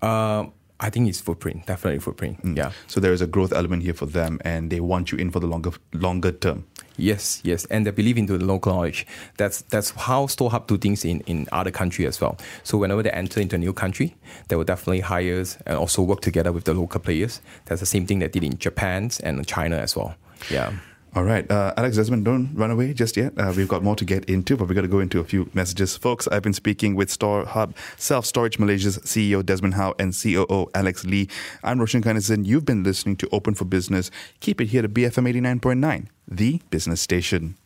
Uh, 0.00 0.46
I 0.82 0.90
think 0.90 1.08
it's 1.08 1.20
footprint, 1.20 1.66
definitely 1.66 2.00
footprint. 2.00 2.42
Mm. 2.42 2.56
Yeah. 2.56 2.72
So 2.88 3.00
there 3.00 3.12
is 3.12 3.22
a 3.22 3.26
growth 3.26 3.52
element 3.52 3.84
here 3.84 3.94
for 3.94 4.06
them, 4.06 4.40
and 4.44 4.70
they 4.70 4.80
want 4.80 5.12
you 5.12 5.18
in 5.18 5.30
for 5.30 5.40
the 5.40 5.46
longer 5.46 5.70
longer 5.92 6.32
term. 6.32 6.64
Yes, 6.96 7.40
yes, 7.44 7.64
and 7.66 7.86
they 7.86 7.90
believe 7.90 8.18
into 8.18 8.36
the 8.36 8.44
local 8.44 8.72
knowledge. 8.72 9.06
That's 9.38 9.62
that's 9.62 9.90
how 9.90 10.26
StorHub 10.26 10.66
do 10.66 10.76
things 10.76 11.04
in, 11.04 11.20
in 11.20 11.48
other 11.52 11.70
countries 11.70 12.08
as 12.08 12.20
well. 12.20 12.36
So 12.64 12.76
whenever 12.78 13.02
they 13.02 13.10
enter 13.10 13.40
into 13.40 13.56
a 13.56 13.58
new 13.58 13.72
country, 13.72 14.14
they 14.48 14.56
will 14.56 14.64
definitely 14.64 15.00
hire 15.00 15.44
and 15.66 15.78
also 15.78 16.02
work 16.02 16.20
together 16.20 16.52
with 16.52 16.64
the 16.64 16.74
local 16.74 17.00
players. 17.00 17.40
That's 17.64 17.80
the 17.80 17.86
same 17.86 18.06
thing 18.06 18.18
they 18.18 18.28
did 18.28 18.44
in 18.44 18.58
Japan 18.58 19.10
and 19.22 19.46
China 19.46 19.76
as 19.76 19.96
well. 19.96 20.14
Yeah. 20.50 20.72
All 21.14 21.24
right, 21.24 21.48
uh, 21.50 21.74
Alex 21.76 21.96
Desmond, 21.96 22.24
don't 22.24 22.54
run 22.54 22.70
away 22.70 22.94
just 22.94 23.18
yet. 23.18 23.34
Uh, 23.36 23.52
we've 23.54 23.68
got 23.68 23.82
more 23.82 23.94
to 23.96 24.04
get 24.04 24.24
into, 24.30 24.56
but 24.56 24.66
we've 24.66 24.74
got 24.74 24.80
to 24.82 24.88
go 24.88 25.00
into 25.00 25.20
a 25.20 25.24
few 25.24 25.50
messages. 25.52 25.94
Folks, 25.94 26.26
I've 26.28 26.42
been 26.42 26.54
speaking 26.54 26.94
with 26.94 27.10
StorHub 27.10 27.74
Self 27.98 28.24
Storage 28.24 28.58
Malaysia's 28.58 28.96
CEO 29.00 29.44
Desmond 29.44 29.74
How 29.74 29.94
and 29.98 30.14
COO 30.18 30.70
Alex 30.74 31.04
Lee. 31.04 31.28
I'm 31.62 31.80
Roshan 31.80 32.02
Kanesan. 32.02 32.46
You've 32.46 32.64
been 32.64 32.82
listening 32.82 33.16
to 33.16 33.28
Open 33.30 33.52
for 33.52 33.66
Business. 33.66 34.10
Keep 34.40 34.62
it 34.62 34.66
here 34.66 34.80
to 34.80 34.88
BFM 34.88 35.30
89.9, 35.60 36.06
the 36.26 36.62
business 36.70 37.02
station. 37.02 37.56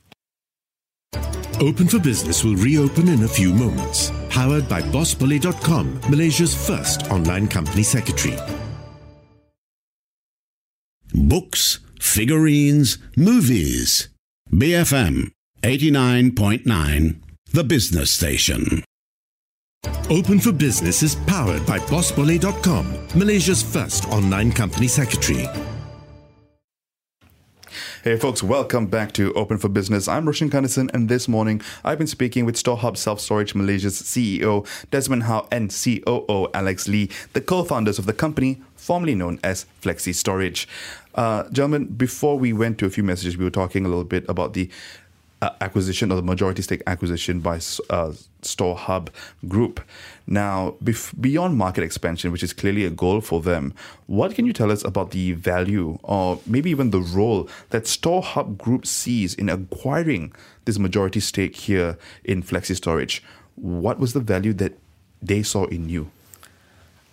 Open 1.60 1.86
for 1.86 2.00
Business 2.00 2.42
will 2.42 2.56
reopen 2.56 3.08
in 3.08 3.22
a 3.22 3.28
few 3.28 3.54
moments. 3.54 4.10
Powered 4.28 4.68
by 4.68 4.82
BossBully.com, 4.82 6.00
Malaysia's 6.10 6.66
first 6.66 7.10
online 7.12 7.46
company 7.46 7.84
secretary. 7.84 8.36
Books, 11.14 11.78
figurines, 12.00 12.98
movies. 13.16 14.08
BFM 14.50 15.30
89.9, 15.62 17.20
the 17.52 17.64
business 17.64 18.10
station. 18.10 18.84
Open 20.08 20.38
for 20.38 20.52
Business 20.52 21.02
is 21.02 21.14
powered 21.26 21.64
by 21.66 21.78
BossBully.com, 21.78 23.08
Malaysia's 23.14 23.62
first 23.62 24.06
online 24.06 24.52
company 24.52 24.88
secretary. 24.88 25.46
Hey 28.06 28.16
folks, 28.16 28.40
welcome 28.40 28.86
back 28.86 29.10
to 29.14 29.32
Open 29.32 29.58
for 29.58 29.68
Business. 29.68 30.06
I'm 30.06 30.26
Roshan 30.26 30.48
Kanesan, 30.48 30.94
and 30.94 31.08
this 31.08 31.26
morning 31.26 31.60
I've 31.82 31.98
been 31.98 32.06
speaking 32.06 32.44
with 32.44 32.54
StorHub 32.54 32.96
Self 32.96 33.18
Storage 33.18 33.52
Malaysia's 33.52 34.00
CEO 34.00 34.64
Desmond 34.92 35.24
How 35.24 35.48
and 35.50 35.72
COO 35.72 36.48
Alex 36.54 36.86
Lee, 36.86 37.10
the 37.32 37.40
co-founders 37.40 37.98
of 37.98 38.06
the 38.06 38.12
company 38.12 38.62
formerly 38.76 39.16
known 39.16 39.40
as 39.42 39.66
Flexi 39.82 40.14
Storage. 40.14 40.68
Uh, 41.16 41.48
gentlemen, 41.50 41.86
before 41.86 42.38
we 42.38 42.52
went 42.52 42.78
to 42.78 42.86
a 42.86 42.90
few 42.90 43.02
messages, 43.02 43.36
we 43.36 43.42
were 43.42 43.50
talking 43.50 43.84
a 43.84 43.88
little 43.88 44.04
bit 44.04 44.24
about 44.28 44.52
the 44.52 44.70
acquisition 45.60 46.10
or 46.12 46.16
the 46.16 46.22
majority 46.22 46.62
stake 46.62 46.82
acquisition 46.86 47.40
by 47.40 47.56
uh, 47.90 48.12
StorHub 48.42 49.08
Group. 49.48 49.80
Now, 50.26 50.76
beyond 51.20 51.56
market 51.56 51.84
expansion, 51.84 52.32
which 52.32 52.42
is 52.42 52.52
clearly 52.52 52.84
a 52.84 52.90
goal 52.90 53.20
for 53.20 53.40
them, 53.40 53.74
what 54.06 54.34
can 54.34 54.46
you 54.46 54.52
tell 54.52 54.70
us 54.70 54.84
about 54.84 55.10
the 55.10 55.32
value 55.32 55.98
or 56.02 56.40
maybe 56.46 56.70
even 56.70 56.90
the 56.90 57.00
role 57.00 57.48
that 57.70 57.84
StorHub 57.84 58.58
Group 58.58 58.86
sees 58.86 59.34
in 59.34 59.48
acquiring 59.48 60.32
this 60.64 60.78
majority 60.78 61.20
stake 61.20 61.56
here 61.56 61.98
in 62.24 62.42
Flexi 62.42 62.76
Storage? 62.76 63.22
What 63.56 63.98
was 63.98 64.12
the 64.12 64.20
value 64.20 64.52
that 64.54 64.78
they 65.22 65.42
saw 65.42 65.64
in 65.66 65.88
you? 65.88 66.10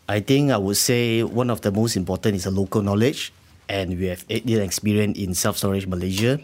I 0.07 0.19
think 0.19 0.51
I 0.51 0.57
would 0.57 0.77
say 0.77 1.23
one 1.23 1.49
of 1.49 1.61
the 1.61 1.71
most 1.71 1.95
important 1.95 2.35
is 2.35 2.43
the 2.43 2.51
local 2.51 2.81
knowledge, 2.81 3.31
and 3.69 3.97
we 3.97 4.07
have 4.07 4.25
eight 4.29 4.45
years 4.45 4.61
experience 4.61 5.17
in 5.17 5.33
self 5.33 5.57
storage 5.57 5.87
Malaysia. 5.87 6.39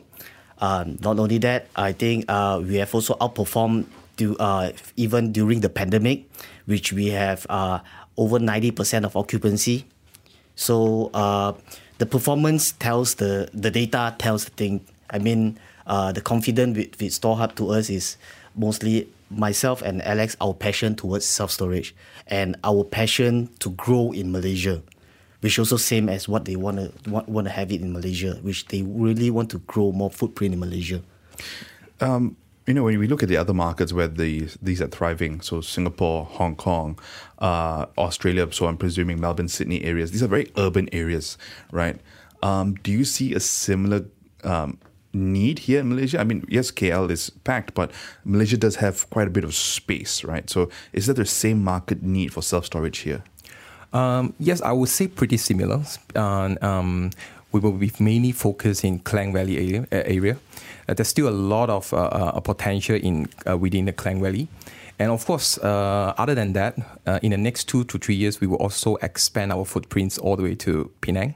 Um, 0.61 0.97
not 1.01 1.19
only 1.19 1.37
that, 1.39 1.67
I 1.75 1.91
think 1.93 2.25
uh, 2.27 2.61
we 2.63 2.75
have 2.75 2.93
also 2.93 3.15
outperformed 3.15 3.85
uh, 4.39 4.71
even 4.95 5.31
during 5.31 5.61
the 5.61 5.69
pandemic, 5.69 6.27
which 6.65 6.91
we 6.91 7.07
have 7.15 7.47
uh, 7.49 7.79
over 8.17 8.39
ninety 8.39 8.71
percent 8.71 9.05
of 9.05 9.15
occupancy. 9.15 9.85
So 10.55 11.09
uh, 11.13 11.53
the 11.97 12.05
performance 12.05 12.73
tells 12.73 13.15
the 13.15 13.49
the 13.53 13.71
data 13.71 14.15
tells 14.19 14.45
the 14.45 14.51
thing. 14.51 14.85
I 15.09 15.17
mean, 15.17 15.57
uh, 15.87 16.11
the 16.11 16.21
confidence 16.21 16.77
with, 16.77 16.99
with 16.99 17.11
StorHub 17.15 17.55
to 17.55 17.71
us 17.71 17.89
is 17.89 18.17
mostly 18.55 19.07
myself 19.29 19.81
and 19.81 20.01
Alex, 20.03 20.35
our 20.41 20.53
passion 20.53 20.95
towards 20.95 21.25
self 21.25 21.51
storage 21.51 21.95
and 22.27 22.57
our 22.63 22.83
passion 22.83 23.49
to 23.59 23.71
grow 23.71 24.11
in 24.11 24.31
Malaysia, 24.31 24.81
which 25.41 25.57
also 25.57 25.77
same 25.77 26.09
as 26.09 26.27
what 26.27 26.45
they 26.45 26.55
want 26.55 26.77
to 26.77 27.09
want, 27.09 27.27
want 27.29 27.47
to 27.47 27.51
have 27.51 27.71
it 27.71 27.81
in 27.81 27.93
Malaysia, 27.93 28.35
which 28.41 28.67
they 28.67 28.81
really 28.83 29.29
want 29.29 29.49
to 29.51 29.59
grow 29.59 29.91
more 29.91 30.09
footprint 30.09 30.53
in 30.53 30.59
Malaysia. 30.59 31.01
Um, 32.01 32.35
you 32.67 32.73
know, 32.73 32.83
when 32.83 32.99
we 32.99 33.07
look 33.07 33.23
at 33.23 33.29
the 33.29 33.37
other 33.37 33.53
markets 33.53 33.91
where 33.91 34.07
these 34.07 34.57
these 34.61 34.81
are 34.81 34.87
thriving, 34.87 35.41
so 35.41 35.61
Singapore, 35.61 36.25
Hong 36.25 36.55
Kong, 36.55 36.99
uh, 37.39 37.85
Australia, 37.97 38.51
so 38.51 38.67
I'm 38.67 38.77
presuming 38.77 39.19
Melbourne, 39.19 39.47
Sydney 39.47 39.83
areas, 39.83 40.11
these 40.11 40.21
are 40.21 40.27
very 40.27 40.51
urban 40.55 40.87
areas, 40.93 41.37
right? 41.71 41.99
Um, 42.43 42.75
do 42.75 42.91
you 42.91 43.05
see 43.05 43.33
a 43.33 43.39
similar 43.39 44.05
um, 44.43 44.77
need 45.13 45.59
here 45.59 45.79
in 45.79 45.89
Malaysia? 45.89 46.19
I 46.19 46.23
mean, 46.23 46.45
yes, 46.47 46.71
KL 46.71 47.09
is 47.09 47.31
packed, 47.43 47.73
but 47.73 47.91
Malaysia 48.23 48.55
does 48.57 48.75
have 48.77 49.09
quite 49.09 49.27
a 49.27 49.31
bit 49.31 49.43
of 49.43 49.55
space, 49.55 50.23
right? 50.23 50.49
So 50.49 50.69
is 50.93 51.07
there 51.07 51.15
the 51.15 51.25
same 51.25 51.63
market 51.63 52.03
need 52.03 52.33
for 52.33 52.41
self 52.43 52.65
storage 52.65 52.99
here? 52.99 53.23
Um, 53.93 54.33
yes, 54.39 54.61
I 54.61 54.71
would 54.71 54.89
say 54.89 55.07
pretty 55.07 55.37
similar. 55.37 55.81
Um, 56.15 57.11
we 57.51 57.59
will 57.59 57.71
be 57.71 57.91
mainly 57.99 58.31
focused 58.31 58.83
in 58.83 58.99
Klang 58.99 59.33
Valley 59.33 59.57
area. 59.57 59.81
Uh, 59.91 60.03
area. 60.05 60.37
Uh, 60.87 60.93
there's 60.93 61.07
still 61.07 61.27
a 61.27 61.31
lot 61.31 61.69
of 61.69 61.91
uh, 61.93 61.97
uh, 61.97 62.39
potential 62.39 62.95
in 62.95 63.27
uh, 63.47 63.57
within 63.57 63.85
the 63.85 63.93
Klang 63.93 64.21
Valley. 64.21 64.47
And 64.99 65.11
of 65.11 65.25
course, 65.25 65.57
uh, 65.57 66.13
other 66.17 66.35
than 66.35 66.53
that, 66.53 66.77
uh, 67.07 67.19
in 67.23 67.31
the 67.31 67.37
next 67.37 67.69
two 67.69 67.85
to 67.85 67.97
three 67.97 68.15
years, 68.15 68.41
we 68.41 68.47
will 68.47 68.57
also 68.57 68.97
expand 68.97 69.53
our 69.53 69.63
footprints 69.63 70.17
all 70.17 70.35
the 70.35 70.43
way 70.43 70.55
to 70.55 70.91
Penang 70.99 71.35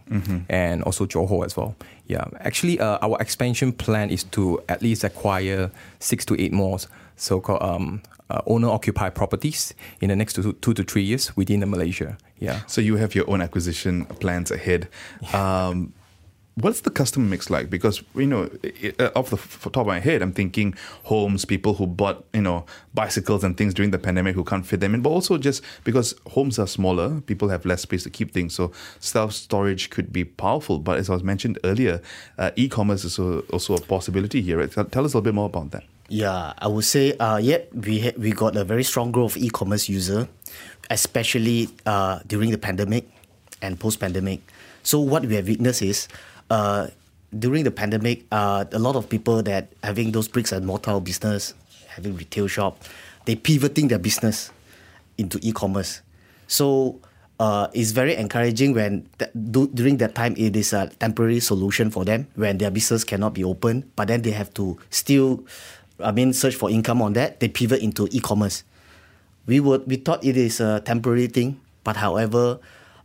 and 0.50 0.84
also 0.84 1.06
Johor 1.06 1.46
as 1.46 1.56
well. 1.56 1.74
Yeah, 2.08 2.26
actually, 2.42 2.82
uh, 2.82 2.98
our 3.02 3.18
expansion 3.22 3.72
plan 3.72 4.10
is 4.10 4.26
to 4.26 4.62
at 4.68 4.82
least 4.82 5.06
acquire 5.06 5.72
six 6.00 6.26
to 6.26 6.36
eight 6.38 6.52
more 6.52 6.78
so-called 7.16 7.64
um, 7.64 8.02
uh, 8.34 8.42
owner-occupied 8.48 9.14
properties 9.16 9.74
in 10.02 10.10
the 10.10 10.16
next 10.16 10.34
two, 10.34 10.54
two 10.54 10.74
to 10.74 10.84
three 10.84 11.04
years 11.04 11.36
within 11.38 11.60
the 11.60 11.66
Malaysia. 11.66 12.18
Yeah. 12.40 12.62
So 12.68 12.82
you 12.82 12.98
have 12.98 13.16
your 13.16 13.30
own 13.30 13.42
acquisition 13.42 14.06
plans 14.06 14.52
ahead. 14.52 14.90
Um, 15.34 15.94
what's 16.56 16.82
the 16.82 16.90
customer 16.90 17.26
mix 17.26 17.50
like? 17.50 17.70
Because 17.70 18.04
you 18.16 18.28
know, 18.28 18.50
it, 18.64 19.00
uh, 19.00 19.12
off 19.16 19.30
the 19.30 19.38
f- 19.38 19.62
top 19.64 19.78
of 19.78 19.88
my 19.88 20.00
head, 20.00 20.22
I'm 20.22 20.34
thinking 20.34 20.76
homes, 21.04 21.46
people 21.46 21.76
who 21.76 21.88
bought 21.88 22.26
you 22.34 22.42
know 22.42 22.66
bicycles 22.94 23.44
and 23.44 23.56
things 23.56 23.74
during 23.74 23.92
the 23.92 24.00
pandemic 24.00 24.36
who 24.36 24.44
can't 24.44 24.66
fit 24.66 24.80
them 24.80 24.94
in, 24.94 25.02
but 25.02 25.10
also 25.10 25.38
just 25.38 25.64
because 25.84 26.16
homes 26.32 26.60
are 26.60 26.68
smaller, 26.68 27.22
people 27.22 27.50
have 27.50 27.66
less 27.66 27.82
space 27.82 28.04
to 28.04 28.10
keep 28.10 28.34
things. 28.34 28.54
So 28.54 28.72
self 29.00 29.34
storage 29.34 29.90
could 29.90 30.12
be 30.12 30.26
powerful. 30.26 30.80
But 30.80 30.98
as 30.98 31.10
I 31.10 31.14
was 31.14 31.24
mentioned 31.24 31.60
earlier, 31.64 32.02
uh, 32.38 32.52
e-commerce 32.56 33.04
is 33.06 33.20
also, 33.20 33.46
also 33.52 33.76
a 33.76 33.82
possibility 33.82 34.42
here. 34.42 34.60
Right? 34.60 34.72
Tell 34.72 34.84
us 34.84 34.96
a 34.96 35.00
little 35.02 35.22
bit 35.22 35.34
more 35.34 35.46
about 35.48 35.72
that. 35.72 35.84
Yeah, 36.10 36.54
I 36.58 36.68
would 36.68 36.84
say, 36.86 37.18
uh, 37.18 37.38
yeah, 37.38 37.60
we 37.74 38.00
ha- 38.00 38.18
we 38.18 38.32
got 38.32 38.56
a 38.56 38.64
very 38.64 38.84
strong 38.84 39.12
growth 39.12 39.36
of 39.36 39.42
e-commerce 39.42 39.88
user, 39.88 40.28
especially 40.90 41.70
uh, 41.86 42.20
during 42.28 42.52
the 42.52 42.58
pandemic 42.58 43.08
and 43.62 43.80
post-pandemic. 43.80 44.42
So 44.84 45.00
what 45.00 45.26
we 45.26 45.36
have 45.36 45.48
witnessed 45.48 45.82
is, 45.82 46.08
uh, 46.52 46.88
during 47.32 47.64
the 47.64 47.72
pandemic, 47.72 48.26
uh, 48.32 48.66
a 48.72 48.80
lot 48.80 48.96
of 48.96 49.10
people 49.10 49.42
that 49.44 49.72
having 49.82 50.12
those 50.12 50.28
bricks 50.28 50.52
and 50.52 50.68
mortar 50.68 51.00
business, 51.00 51.56
having 51.88 52.16
retail 52.16 52.48
shop, 52.48 52.84
they 53.26 53.36
pivoting 53.36 53.88
their 53.88 53.98
business 54.00 54.52
into 55.18 55.40
e-commerce. 55.42 56.02
So 56.48 57.00
uh, 57.40 57.68
it's 57.74 57.92
very 57.92 58.16
encouraging 58.16 58.74
when 58.74 59.08
th- 59.18 59.32
do, 59.34 59.68
during 59.74 59.98
that 59.98 60.14
time 60.14 60.36
it 60.38 60.56
is 60.56 60.74
a 60.74 60.92
temporary 61.00 61.40
solution 61.40 61.90
for 61.90 62.04
them 62.06 62.28
when 62.36 62.58
their 62.58 62.70
business 62.70 63.04
cannot 63.04 63.34
be 63.34 63.44
open, 63.44 63.90
but 63.96 64.10
then 64.10 64.22
they 64.22 64.32
have 64.32 64.54
to 64.56 64.78
still, 64.90 65.46
I 66.04 66.12
mean, 66.12 66.34
search 66.34 66.56
for 66.56 66.70
income 66.70 67.02
on 67.02 67.14
that. 67.14 67.40
They 67.40 67.48
pivot 67.48 67.82
into 67.82 68.08
e-commerce. 68.12 68.64
We 69.46 69.60
would 69.60 69.88
we 69.88 69.98
thought 69.98 70.24
it 70.24 70.38
is 70.38 70.60
a 70.60 70.80
temporary 70.80 71.28
thing, 71.28 71.60
but 71.84 71.96
however, 71.98 72.60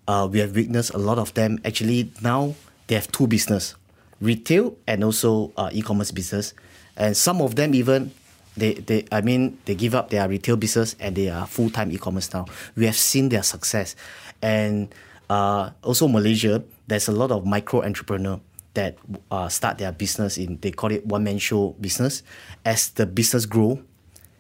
uh, 0.07 0.29
we 0.31 0.39
have 0.39 0.55
witnessed 0.55 0.95
a 0.95 0.99
lot 0.99 1.19
of 1.19 1.35
them 1.35 1.59
actually 1.65 2.11
now 2.23 2.55
they 2.87 2.95
have 2.95 3.11
two 3.13 3.27
business, 3.27 3.75
retail 4.21 4.77
and 4.87 5.05
also 5.05 5.53
uh, 5.57 5.71
e-commerce 5.73 6.11
business, 6.11 6.55
and 6.97 7.17
some 7.17 7.41
of 7.43 7.55
them 7.57 7.75
even 7.75 8.11
they, 8.57 8.75
they 8.75 9.07
I 9.13 9.21
mean 9.21 9.59
they 9.67 9.75
give 9.75 9.95
up 9.95 10.11
their 10.11 10.29
retail 10.29 10.57
business 10.57 10.97
and 10.99 11.15
they 11.15 11.29
are 11.29 11.47
full 11.47 11.71
time 11.71 11.93
e-commerce 11.93 12.33
now. 12.33 12.47
We 12.77 12.87
have 12.87 12.97
seen 12.97 13.29
their 13.29 13.43
success, 13.43 13.95
and 14.43 14.95
uh, 15.31 15.71
also 15.83 16.09
Malaysia. 16.09 16.65
There's 16.89 17.09
a 17.09 17.13
lot 17.13 17.31
of 17.31 17.45
micro 17.45 17.85
entrepreneur 17.85 18.41
that 18.75 18.99
uh, 19.31 19.49
start 19.49 19.79
their 19.79 19.93
business 19.93 20.39
in 20.39 20.59
they 20.61 20.71
call 20.71 20.93
it 20.93 21.05
one 21.07 21.25
man 21.25 21.39
show 21.39 21.75
business. 21.81 22.23
As 22.65 22.91
the 22.91 23.07
business 23.07 23.47
grow, 23.47 23.83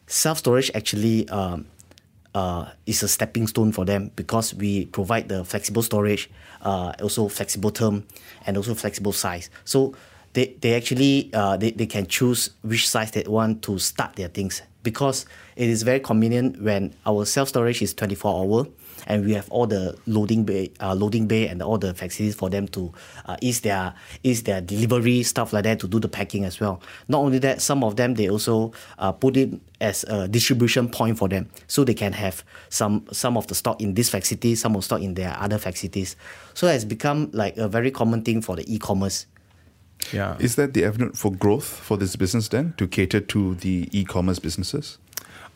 self 0.06 0.38
storage 0.38 0.70
actually. 0.74 1.28
Um, 1.28 1.66
uh, 2.34 2.70
is 2.86 3.02
a 3.02 3.08
stepping 3.08 3.46
stone 3.46 3.72
for 3.72 3.84
them 3.84 4.10
because 4.14 4.54
we 4.54 4.86
provide 4.86 5.28
the 5.28 5.44
flexible 5.44 5.82
storage, 5.82 6.30
uh, 6.62 6.92
also 7.02 7.26
flexible 7.26 7.70
term, 7.70 8.06
and 8.46 8.56
also 8.56 8.74
flexible 8.74 9.12
size. 9.12 9.50
So 9.64 9.94
they, 10.34 10.54
they 10.60 10.74
actually 10.74 11.30
uh, 11.32 11.56
they, 11.56 11.72
they 11.72 11.86
can 11.86 12.06
choose 12.06 12.50
which 12.62 12.88
size 12.88 13.10
they 13.10 13.24
want 13.26 13.62
to 13.62 13.78
start 13.78 14.16
their 14.16 14.28
things 14.28 14.62
because 14.82 15.26
it 15.56 15.68
is 15.68 15.82
very 15.82 16.00
convenient 16.00 16.62
when 16.62 16.94
our 17.06 17.24
self 17.24 17.48
storage 17.48 17.82
is 17.82 17.94
24 17.94 18.44
hour 18.44 18.66
and 19.08 19.24
we 19.24 19.32
have 19.32 19.50
all 19.50 19.66
the 19.66 19.98
loading 20.06 20.44
bay, 20.44 20.70
uh, 20.80 20.94
loading 20.94 21.26
bay 21.26 21.48
and 21.48 21.62
all 21.62 21.78
the 21.78 21.94
facilities 21.94 22.34
for 22.34 22.48
them 22.48 22.68
to 22.68 22.92
uh, 23.26 23.36
ease 23.40 23.60
their 23.62 23.94
ease 24.22 24.44
their 24.44 24.60
delivery 24.60 25.22
stuff 25.22 25.52
like 25.52 25.64
that 25.64 25.80
to 25.80 25.88
do 25.88 25.98
the 25.98 26.08
packing 26.08 26.44
as 26.44 26.60
well. 26.60 26.80
Not 27.08 27.18
only 27.18 27.38
that, 27.40 27.60
some 27.60 27.82
of 27.82 27.96
them 27.96 28.14
they 28.14 28.28
also 28.28 28.72
uh, 28.98 29.10
put 29.10 29.36
it 29.36 29.58
as 29.80 30.04
a 30.04 30.28
distribution 30.28 30.88
point 30.88 31.18
for 31.18 31.28
them, 31.28 31.48
so 31.66 31.82
they 31.84 31.94
can 31.94 32.12
have 32.12 32.44
some 32.68 33.06
some 33.10 33.36
of 33.36 33.46
the 33.48 33.54
stock 33.54 33.80
in 33.80 33.94
this 33.94 34.10
facility, 34.10 34.54
some 34.54 34.76
of 34.76 34.82
the 34.82 34.84
stock 34.84 35.00
in 35.00 35.14
their 35.14 35.36
other 35.40 35.58
facilities. 35.58 36.14
So 36.54 36.68
it's 36.68 36.84
become 36.84 37.30
like 37.32 37.56
a 37.56 37.68
very 37.68 37.90
common 37.90 38.22
thing 38.22 38.42
for 38.42 38.56
the 38.56 38.72
e-commerce. 38.72 39.26
Yeah. 40.12 40.36
Is 40.38 40.54
that 40.56 40.74
the 40.74 40.84
avenue 40.84 41.12
for 41.12 41.32
growth 41.32 41.64
for 41.64 41.96
this 41.96 42.14
business 42.14 42.48
then 42.48 42.74
to 42.76 42.86
cater 42.86 43.20
to 43.20 43.54
the 43.56 43.88
e-commerce 43.92 44.38
businesses? 44.38 44.98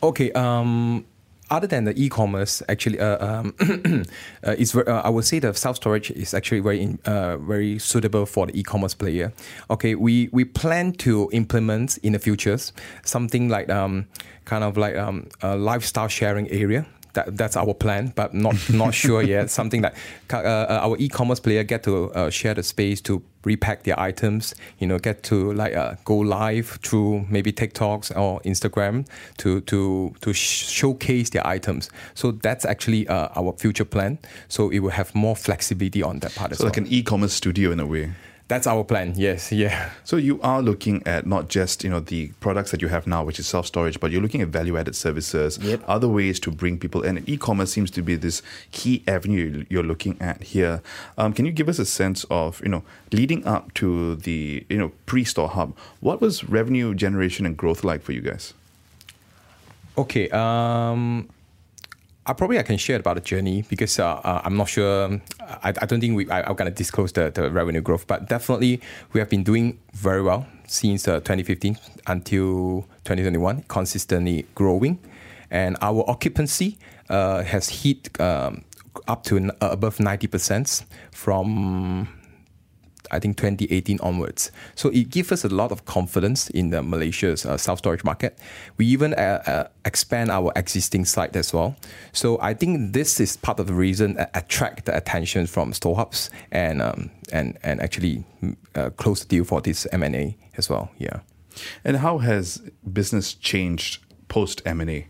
Okay. 0.03 0.33
Um, 0.33 1.05
other 1.53 1.67
than 1.67 1.85
the 1.85 1.93
e-commerce, 2.03 2.63
actually, 2.69 2.99
uh, 2.99 3.25
um, 3.25 3.55
uh, 4.45 4.55
is 4.57 4.75
uh, 4.75 5.03
I 5.05 5.11
would 5.11 5.27
say 5.27 5.39
the 5.39 5.53
self 5.53 5.77
storage 5.77 6.11
is 6.11 6.33
actually 6.33 6.61
very 6.61 6.99
uh, 7.05 7.37
very 7.37 7.79
suitable 7.79 8.25
for 8.25 8.47
the 8.47 8.59
e-commerce 8.59 8.95
player. 8.95 9.33
Okay, 9.71 9.95
we 9.95 10.31
we 10.33 10.45
plan 10.45 10.93
to 11.05 11.29
implement 11.33 11.99
in 11.99 12.15
the 12.15 12.19
futures 12.19 12.73
something 13.05 13.51
like 13.51 13.69
um, 13.69 14.07
kind 14.47 14.65
of 14.65 14.77
like 14.79 14.97
um, 14.97 15.29
a 15.43 15.57
lifestyle 15.57 16.09
sharing 16.09 16.51
area 16.51 16.87
that, 17.15 17.37
that's 17.37 17.57
our 17.57 17.75
plan, 17.75 18.13
but 18.17 18.33
not 18.35 18.55
not 18.71 18.95
sure 18.95 19.23
yet. 19.35 19.51
Something 19.51 19.83
that 19.83 19.95
uh, 20.33 20.37
uh, 20.39 20.81
our 20.83 20.97
e-commerce 20.99 21.41
player 21.41 21.63
get 21.65 21.83
to 21.85 22.11
uh, 22.13 22.31
share 22.31 22.55
the 22.55 22.63
space 22.63 23.01
to 23.03 23.23
repack 23.45 23.83
their 23.83 23.99
items. 24.01 24.55
You 24.79 24.87
know, 24.87 24.99
get 24.99 25.23
to 25.25 25.53
like 25.53 25.75
uh, 25.75 25.95
go 26.05 26.17
live 26.17 26.79
through 26.83 27.27
maybe 27.29 27.53
TikToks 27.53 28.17
or 28.17 28.41
Instagram 28.41 29.07
to 29.39 29.61
to 29.63 30.15
to 30.21 30.33
sh- 30.33 30.69
showcase 30.71 31.31
their 31.31 31.47
items. 31.47 31.91
So 32.15 32.33
that's 32.33 32.65
actually 32.65 33.07
uh, 33.09 33.29
our 33.37 33.53
future 33.59 33.85
plan. 33.85 34.19
So 34.49 34.71
it 34.71 34.79
will 34.81 34.91
have 34.91 35.15
more 35.15 35.37
flexibility 35.37 36.03
on 36.03 36.21
that 36.21 36.35
part 36.35 36.53
as 36.53 36.59
So 36.59 36.65
well. 36.65 36.71
like 36.71 36.79
an 36.79 36.87
e-commerce 36.89 37.33
studio 37.35 37.73
in 37.73 37.81
a 37.81 37.87
way. 37.87 38.13
That's 38.49 38.67
our 38.67 38.85
plan. 38.85 39.15
Yes, 39.17 39.51
yeah. 39.51 39.91
So 40.05 40.17
you 40.17 40.39
are 40.43 40.61
looking 40.61 41.03
at 41.07 41.27
not 41.27 41.49
just 41.49 41.83
you 41.85 41.89
know 41.89 42.01
the 42.01 42.29
products 42.41 42.71
that 42.73 42.83
you 42.83 42.89
have 42.89 43.07
now, 43.07 43.25
which 43.25 43.39
is 43.39 43.47
self 43.47 43.67
storage, 43.67 43.99
but 43.99 44.11
you're 44.11 44.21
looking 44.21 44.43
at 44.43 44.49
value-added 44.49 44.95
services, 44.95 45.59
Yep. 45.63 45.83
other 45.89 46.07
ways 46.09 46.39
to 46.41 46.51
bring 46.51 46.79
people 46.79 47.01
in. 47.03 47.17
And 47.17 47.27
e-commerce 47.27 47.73
seems 47.73 47.91
to 47.93 48.03
be 48.03 48.15
this 48.15 48.43
key 48.71 49.03
avenue 49.09 49.65
you're 49.71 49.83
looking 49.83 50.21
at 50.21 50.43
here. 50.43 50.83
Um, 51.17 51.33
can 51.33 51.47
you 51.47 51.53
give 51.53 51.69
us 51.69 51.79
a 51.79 51.87
sense 51.87 52.25
of 52.31 52.61
you 52.63 52.69
know 52.69 52.83
leading 53.11 53.47
up 53.47 53.73
to 53.75 54.17
the 54.17 54.67
you 54.69 54.77
know 54.77 54.93
pre-StorHub? 55.07 55.73
What 56.01 56.21
was 56.21 56.45
revenue 56.45 56.95
generation 56.95 57.47
and 57.47 57.57
growth 57.57 57.85
like 57.85 58.03
for 58.03 58.13
you 58.13 58.21
guys? 58.21 58.53
Okay. 59.97 60.29
Um, 60.31 61.29
I 62.25 62.33
probably 62.35 62.59
I 62.59 62.63
can 62.63 62.77
share 62.77 63.01
about 63.01 63.17
the 63.17 63.21
journey 63.21 63.63
because 63.69 63.99
uh, 63.99 64.15
uh, 64.23 64.43
I'm 64.45 64.57
not 64.57 64.69
sure. 64.69 65.21
I, 65.41 65.71
I 65.71 65.87
don't 65.87 66.01
think 66.01 66.17
we 66.17 66.31
I, 66.31 66.43
I'm 66.43 66.55
gonna 66.55 66.71
disclose 66.71 67.13
the, 67.13 67.31
the 67.31 67.51
revenue 67.51 67.81
growth, 67.81 68.07
but 68.07 68.29
definitely 68.29 68.81
we 69.13 69.19
have 69.19 69.29
been 69.29 69.43
doing 69.43 69.79
very 69.93 70.23
well 70.23 70.47
since 70.69 71.09
uh, 71.09 71.19
2015 71.19 71.77
until 72.07 72.83
2021, 73.05 73.65
consistently 73.67 74.47
growing, 74.55 75.01
and 75.51 75.77
our 75.81 76.09
occupancy 76.09 76.79
uh, 77.09 77.43
has 77.43 77.69
hit 77.83 78.09
um, 78.21 78.65
up 79.09 79.25
to 79.25 79.51
above 79.61 79.99
90 79.99 80.29
percent 80.29 80.85
from 81.11 82.09
I 83.13 83.19
think 83.19 83.37
2018 83.37 84.01
onwards. 84.01 84.51
So 84.75 84.89
it 84.89 85.11
gives 85.11 85.31
us 85.31 85.45
a 85.45 85.49
lot 85.49 85.71
of 85.71 85.85
confidence 85.85 86.51
in 86.51 86.71
the 86.71 86.83
Malaysia's 86.83 87.47
uh, 87.47 87.57
self 87.57 87.79
storage 87.79 88.05
market. 88.05 88.39
We 88.79 88.87
even 88.87 89.15
uh, 89.15 89.43
uh, 89.47 89.65
expand 89.85 90.31
our 90.31 90.53
existing 90.57 91.05
site 91.05 91.37
as 91.37 91.53
well. 91.53 91.77
So 92.13 92.39
I 92.41 92.55
think 92.55 92.93
this 92.93 93.21
is 93.21 93.37
part 93.37 93.61
of 93.61 93.67
the 93.67 93.75
reason 93.75 94.15
that 94.15 94.31
attract 94.35 94.87
the 94.87 94.97
attention 94.97 95.47
from 95.47 95.73
StorHubs 95.73 96.31
and 96.51 96.83
um, 96.83 97.11
and 97.33 97.59
and 97.63 97.81
actually 97.81 98.25
uh, 98.75 98.91
close 98.91 99.21
the 99.21 99.29
deal 99.29 99.45
for 99.45 99.61
this 99.61 99.87
M 99.93 100.03
and 100.03 100.17
A 100.17 100.37
as 100.57 100.69
well. 100.69 100.91
Yeah. 100.99 101.21
And 101.85 101.99
how 101.99 102.19
has 102.19 102.63
business 102.93 103.35
changed 103.35 103.99
post 104.33 104.63
M 104.65 104.81
and 104.81 104.91
A? 104.91 105.07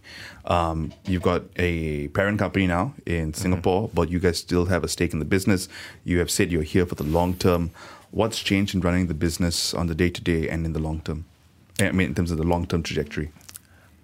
Um, 0.47 0.93
you've 1.07 1.23
got 1.23 1.43
a 1.55 2.09
parent 2.09 2.41
company 2.41 2.67
now 2.67 2.95
in 3.07 3.33
Singapore, 3.35 3.89
but 3.95 4.11
you 4.11 4.19
guys 4.19 4.39
still 4.39 4.67
have 4.67 4.83
a 4.83 4.89
stake 4.89 5.13
in 5.13 5.21
the 5.21 5.31
business. 5.37 5.69
You 6.05 6.19
have 6.19 6.29
said 6.29 6.51
you're 6.51 6.71
here 6.75 6.87
for 6.87 6.97
the 6.97 7.05
long 7.05 7.35
term. 7.35 7.71
What's 8.11 8.41
changed 8.41 8.75
in 8.75 8.81
running 8.81 9.07
the 9.07 9.15
business 9.15 9.75
on 9.75 9.87
the 9.87 9.95
day 9.95 10.11
to 10.11 10.21
day 10.21 10.49
and 10.49 10.67
in 10.67 10.73
the 10.73 10.81
long 10.81 11.01
term? 11.03 11.25
I 11.81 11.93
mean, 11.93 12.09
in 12.09 12.15
terms 12.15 12.33
of 12.33 12.39
the 12.39 12.49
long 12.53 12.67
term 12.67 12.83
trajectory. 12.83 13.31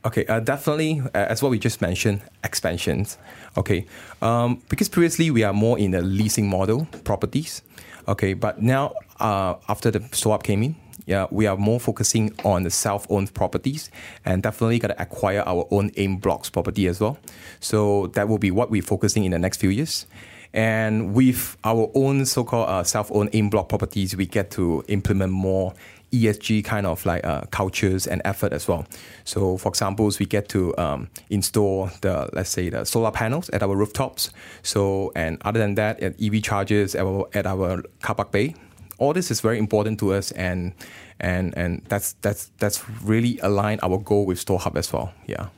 Okay, 0.04 0.24
uh, 0.26 0.38
definitely, 0.38 1.00
uh, 1.00 1.32
as 1.32 1.42
what 1.42 1.50
we 1.50 1.58
just 1.58 1.80
mentioned, 1.82 2.20
expansions. 2.44 3.18
Okay, 3.56 3.84
um, 4.22 4.62
because 4.68 4.88
previously 4.88 5.32
we 5.32 5.42
are 5.42 5.52
more 5.52 5.76
in 5.78 5.90
the 5.90 6.00
leasing 6.00 6.48
model 6.48 6.86
properties. 7.02 7.62
Okay, 8.06 8.34
but 8.34 8.62
now 8.62 8.94
uh, 9.18 9.54
after 9.68 9.90
the 9.90 10.00
swap 10.12 10.44
came 10.44 10.62
in, 10.62 10.76
yeah, 11.08 11.26
we 11.30 11.46
are 11.46 11.56
more 11.56 11.80
focusing 11.80 12.34
on 12.44 12.64
the 12.64 12.70
self-owned 12.70 13.32
properties, 13.32 13.90
and 14.26 14.42
definitely 14.42 14.78
got 14.78 14.88
to 14.88 15.02
acquire 15.02 15.42
our 15.46 15.66
own 15.70 15.90
en 15.96 16.18
blocs 16.18 16.52
property 16.52 16.86
as 16.86 17.00
well. 17.00 17.18
So 17.60 18.08
that 18.08 18.28
will 18.28 18.36
be 18.36 18.50
what 18.50 18.70
we're 18.70 18.82
focusing 18.82 19.24
in 19.24 19.30
the 19.30 19.38
next 19.38 19.56
few 19.56 19.70
years. 19.70 20.06
And 20.52 21.14
with 21.14 21.56
our 21.64 21.90
own 21.94 22.26
so-called 22.26 22.68
uh, 22.68 22.84
self-owned 22.84 23.30
en 23.32 23.48
bloc 23.48 23.70
properties, 23.70 24.16
we 24.16 24.26
get 24.26 24.50
to 24.52 24.84
implement 24.88 25.32
more 25.32 25.72
ESG 26.12 26.62
kind 26.64 26.86
of 26.86 27.04
like 27.06 27.24
uh, 27.24 27.42
cultures 27.50 28.06
and 28.06 28.20
effort 28.26 28.52
as 28.52 28.68
well. 28.68 28.86
So, 29.24 29.56
for 29.56 29.70
examples, 29.70 30.18
we 30.18 30.26
get 30.26 30.50
to 30.50 30.76
um, 30.76 31.08
install 31.30 31.90
the 32.02 32.28
let's 32.34 32.50
say 32.50 32.68
the 32.68 32.84
solar 32.84 33.12
panels 33.12 33.48
at 33.50 33.62
our 33.62 33.74
rooftops. 33.74 34.28
So, 34.62 35.10
and 35.16 35.38
other 35.42 35.58
than 35.58 35.74
that, 35.76 36.00
at 36.00 36.22
EV 36.22 36.42
chargers 36.42 36.94
at 36.94 37.06
our, 37.06 37.28
at 37.32 37.46
our 37.46 37.82
car 38.02 38.14
park 38.14 38.30
bay. 38.30 38.54
All 38.98 39.12
this 39.12 39.30
is 39.30 39.40
very 39.40 39.58
important 39.58 39.98
to 40.00 40.12
us, 40.12 40.32
and 40.32 40.72
and 41.20 41.56
and 41.56 41.82
that's 41.88 42.14
that's 42.20 42.50
that's 42.58 42.88
really 43.02 43.38
align 43.42 43.78
our 43.82 43.98
goal 43.98 44.26
with 44.26 44.44
StorHub 44.44 44.76
as 44.76 44.92
well. 44.92 45.12
Yeah. 45.26 45.48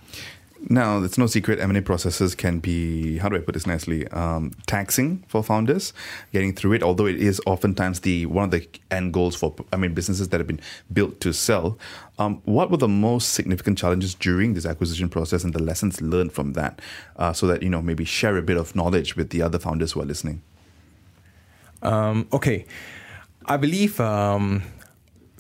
Now, 0.69 1.03
it's 1.03 1.17
no 1.17 1.27
secret 1.27 1.59
M&A 1.59 1.81
processes 1.81 2.35
can 2.35 2.59
be, 2.59 3.17
how 3.19 3.31
do 3.31 3.37
I 3.37 3.39
put 3.39 3.55
this 3.55 3.67
nicely, 3.67 4.07
um, 4.09 4.53
taxing 4.67 5.25
for 5.27 5.43
founders 5.43 5.95
getting 6.33 6.55
through 6.55 6.75
it, 6.75 6.83
although 6.83 7.07
it 7.07 7.17
is 7.17 7.41
oftentimes 7.47 8.01
the 8.01 8.27
one 8.27 8.45
of 8.45 8.51
the 8.51 8.69
end 8.91 9.15
goals 9.15 9.35
for, 9.35 9.55
I 9.73 9.77
mean, 9.77 9.95
businesses 9.95 10.29
that 10.29 10.39
have 10.39 10.47
been 10.47 10.61
built 10.93 11.21
to 11.23 11.33
sell. 11.33 11.79
Um, 12.19 12.43
what 12.45 12.71
were 12.71 12.77
the 12.77 12.89
most 12.89 13.33
significant 13.33 13.79
challenges 13.79 14.15
during 14.15 14.53
this 14.53 14.67
acquisition 14.67 15.09
process 15.09 15.45
and 15.45 15.55
the 15.55 15.63
lessons 15.63 16.03
learned 16.03 16.33
from 16.33 16.53
that 16.53 16.81
uh, 17.17 17.33
so 17.33 17.47
that, 17.47 17.63
you 17.63 17.71
know, 17.71 17.81
maybe 17.81 18.05
share 18.05 18.37
a 18.37 18.43
bit 18.43 18.59
of 18.59 18.77
knowledge 18.77 19.17
with 19.17 19.31
the 19.31 19.41
other 19.41 19.59
founders 19.59 19.93
who 19.93 20.03
are 20.03 20.07
listening? 20.07 20.43
Um, 21.83 22.29
okay, 22.35 22.67
I 23.47 23.57
believe 23.57 24.01
um, 24.01 24.63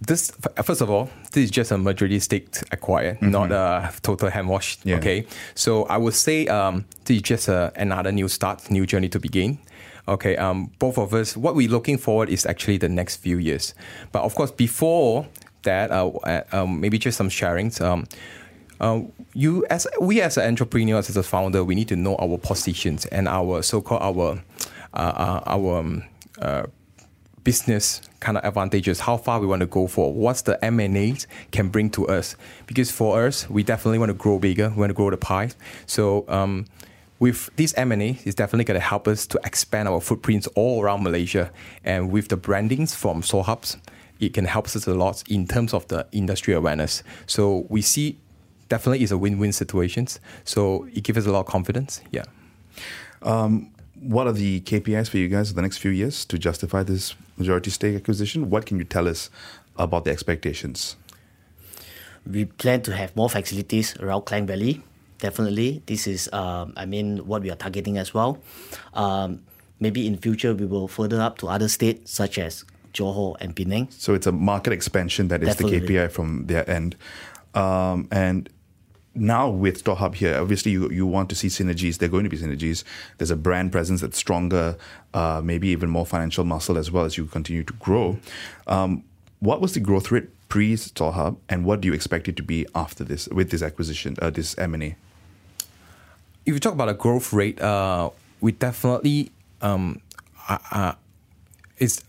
this. 0.00 0.32
First 0.62 0.80
of 0.80 0.90
all, 0.90 1.10
this 1.32 1.44
is 1.44 1.50
just 1.50 1.70
a 1.70 1.78
majority 1.78 2.18
stake 2.18 2.48
acquired, 2.72 3.20
not 3.22 3.52
a 3.52 3.92
total 4.02 4.30
hand 4.30 4.48
wash. 4.48 4.78
Yeah. 4.84 4.96
Okay, 4.96 5.26
so 5.54 5.84
I 5.84 5.96
would 5.96 6.14
say 6.14 6.46
um, 6.46 6.86
this 7.04 7.16
is 7.16 7.22
just 7.22 7.48
a, 7.48 7.72
another 7.76 8.12
new 8.12 8.28
start, 8.28 8.70
new 8.70 8.86
journey 8.86 9.08
to 9.10 9.20
begin. 9.20 9.58
Okay, 10.08 10.36
um, 10.36 10.70
both 10.78 10.98
of 10.98 11.14
us, 11.14 11.36
what 11.36 11.54
we're 11.54 11.68
looking 11.68 11.98
forward 11.98 12.30
is 12.30 12.46
actually 12.46 12.78
the 12.78 12.88
next 12.88 13.16
few 13.16 13.38
years. 13.38 13.74
But 14.12 14.22
of 14.22 14.34
course, 14.34 14.50
before 14.50 15.28
that, 15.62 15.90
uh, 15.90 16.08
uh, 16.08 16.42
um, 16.52 16.80
maybe 16.80 16.98
just 16.98 17.16
some 17.16 17.28
sharings. 17.28 17.80
Um, 17.80 18.06
uh, 18.80 19.02
you 19.34 19.64
as 19.68 19.86
we 20.00 20.22
as 20.22 20.38
an 20.38 20.48
entrepreneur, 20.48 20.98
as 20.98 21.14
a 21.14 21.22
founder, 21.22 21.62
we 21.62 21.74
need 21.74 21.88
to 21.88 21.96
know 21.96 22.16
our 22.16 22.38
positions 22.38 23.04
and 23.06 23.28
our 23.28 23.62
so-called 23.62 24.02
our 24.02 24.42
uh, 24.94 24.96
uh, 24.96 25.40
our 25.46 25.78
um, 25.78 26.02
uh, 26.40 26.62
business 27.44 28.02
kind 28.20 28.36
of 28.36 28.44
advantages, 28.44 29.00
how 29.00 29.16
far 29.16 29.40
we 29.40 29.46
want 29.46 29.60
to 29.60 29.66
go 29.66 29.86
for, 29.86 30.12
what's 30.12 30.42
the 30.42 30.62
M&As 30.64 31.26
can 31.50 31.68
bring 31.68 31.90
to 31.90 32.06
us. 32.08 32.36
Because 32.66 32.90
for 32.90 33.26
us, 33.26 33.48
we 33.48 33.62
definitely 33.62 33.98
want 33.98 34.10
to 34.10 34.14
grow 34.14 34.38
bigger, 34.38 34.70
we 34.70 34.76
want 34.76 34.90
to 34.90 34.94
grow 34.94 35.10
the 35.10 35.16
pie. 35.16 35.50
So 35.86 36.24
um, 36.28 36.66
with 37.18 37.50
this 37.56 37.74
M&A, 37.76 38.18
it's 38.24 38.34
definitely 38.34 38.64
going 38.64 38.80
to 38.80 38.86
help 38.86 39.08
us 39.08 39.26
to 39.28 39.40
expand 39.44 39.88
our 39.88 40.00
footprints 40.00 40.46
all 40.48 40.82
around 40.82 41.02
Malaysia. 41.02 41.50
And 41.84 42.10
with 42.10 42.28
the 42.28 42.36
brandings 42.36 42.94
from 42.94 43.22
StorHubs, 43.22 43.78
it 44.20 44.34
can 44.34 44.44
help 44.44 44.66
us 44.66 44.86
a 44.86 44.94
lot 44.94 45.22
in 45.28 45.46
terms 45.46 45.72
of 45.72 45.88
the 45.88 46.06
industry 46.12 46.54
awareness. 46.54 47.02
So 47.26 47.66
we 47.68 47.82
see 47.82 48.18
definitely 48.68 49.02
is 49.02 49.12
a 49.12 49.18
win-win 49.18 49.52
situations. 49.52 50.20
So 50.44 50.88
it 50.94 51.04
gives 51.04 51.18
us 51.18 51.26
a 51.26 51.32
lot 51.32 51.40
of 51.40 51.46
confidence. 51.46 52.00
Yeah. 52.10 52.24
Um, 53.22 53.70
what 54.00 54.26
are 54.26 54.32
the 54.32 54.60
KPIs 54.62 55.08
for 55.08 55.18
you 55.18 55.28
guys 55.28 55.50
for 55.50 55.54
the 55.54 55.62
next 55.62 55.78
few 55.78 55.90
years 55.90 56.24
to 56.26 56.38
justify 56.38 56.82
this 56.82 57.14
majority 57.36 57.70
stake 57.70 57.96
acquisition? 57.96 58.50
What 58.50 58.66
can 58.66 58.78
you 58.78 58.84
tell 58.84 59.06
us 59.06 59.30
about 59.76 60.04
the 60.04 60.10
expectations? 60.10 60.96
We 62.26 62.46
plan 62.46 62.82
to 62.82 62.96
have 62.96 63.14
more 63.14 63.28
facilities 63.28 63.96
around 63.98 64.22
Klang 64.22 64.46
Valley. 64.46 64.82
Definitely, 65.18 65.82
this 65.84 66.06
is, 66.06 66.30
um, 66.32 66.72
I 66.76 66.86
mean, 66.86 67.26
what 67.26 67.42
we 67.42 67.50
are 67.50 67.56
targeting 67.56 67.98
as 67.98 68.14
well. 68.14 68.38
Um, 68.94 69.42
maybe 69.80 70.06
in 70.06 70.16
future 70.16 70.54
we 70.54 70.64
will 70.64 70.88
further 70.88 71.20
up 71.20 71.36
to 71.38 71.48
other 71.48 71.68
states 71.68 72.10
such 72.10 72.38
as 72.38 72.64
Johor 72.94 73.36
and 73.40 73.54
Penang. 73.54 73.88
So 73.90 74.14
it's 74.14 74.26
a 74.26 74.32
market 74.32 74.72
expansion 74.72 75.28
that 75.28 75.42
is 75.42 75.50
Definitely. 75.50 75.80
the 75.80 75.94
KPI 75.94 76.10
from 76.10 76.46
their 76.46 76.68
end. 76.68 76.96
Um, 77.54 78.08
and 78.10 78.48
now 79.14 79.48
with 79.48 79.82
StorHub 79.82 80.14
here, 80.14 80.38
obviously 80.38 80.72
you, 80.72 80.90
you 80.90 81.06
want 81.06 81.28
to 81.30 81.34
see 81.34 81.48
synergies. 81.48 81.98
There 81.98 82.06
are 82.06 82.10
going 82.10 82.24
to 82.24 82.30
be 82.30 82.38
synergies. 82.38 82.84
There's 83.18 83.30
a 83.30 83.36
brand 83.36 83.72
presence 83.72 84.00
that's 84.00 84.16
stronger, 84.16 84.76
uh, 85.14 85.40
maybe 85.42 85.68
even 85.68 85.90
more 85.90 86.06
financial 86.06 86.44
muscle 86.44 86.78
as 86.78 86.90
well 86.90 87.04
as 87.04 87.16
you 87.16 87.26
continue 87.26 87.64
to 87.64 87.72
grow. 87.74 88.18
Um, 88.66 89.02
what 89.40 89.60
was 89.60 89.74
the 89.74 89.80
growth 89.80 90.10
rate 90.10 90.28
pre 90.48 90.74
StorHub, 90.74 91.36
and 91.48 91.64
what 91.64 91.80
do 91.80 91.88
you 91.88 91.94
expect 91.94 92.28
it 92.28 92.36
to 92.36 92.42
be 92.42 92.66
after 92.74 93.04
this 93.04 93.28
with 93.28 93.50
this 93.50 93.62
acquisition, 93.62 94.16
uh, 94.20 94.30
this 94.30 94.56
M 94.58 94.74
and 94.74 94.82
A? 94.82 94.96
if 96.46 96.54
you 96.54 96.60
talk 96.60 96.72
about 96.72 96.88
a 96.88 96.94
growth 96.94 97.32
rate, 97.32 97.60
uh, 97.60 98.10
we 98.40 98.52
definitely 98.52 99.30
um, 99.62 100.00
uh, 100.48 100.58
uh, 100.70 100.92
it's 101.78 102.02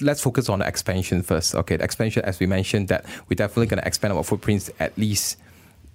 let's 0.00 0.22
focus 0.22 0.48
on 0.48 0.60
the 0.60 0.66
expansion 0.66 1.22
first. 1.22 1.54
Okay, 1.54 1.76
the 1.76 1.84
expansion, 1.84 2.24
as 2.24 2.40
we 2.40 2.46
mentioned, 2.46 2.88
that 2.88 3.04
we're 3.28 3.36
definitely 3.36 3.66
going 3.66 3.80
to 3.80 3.86
expand 3.86 4.12
our 4.12 4.24
footprints 4.24 4.70
at 4.78 4.96
least 4.96 5.38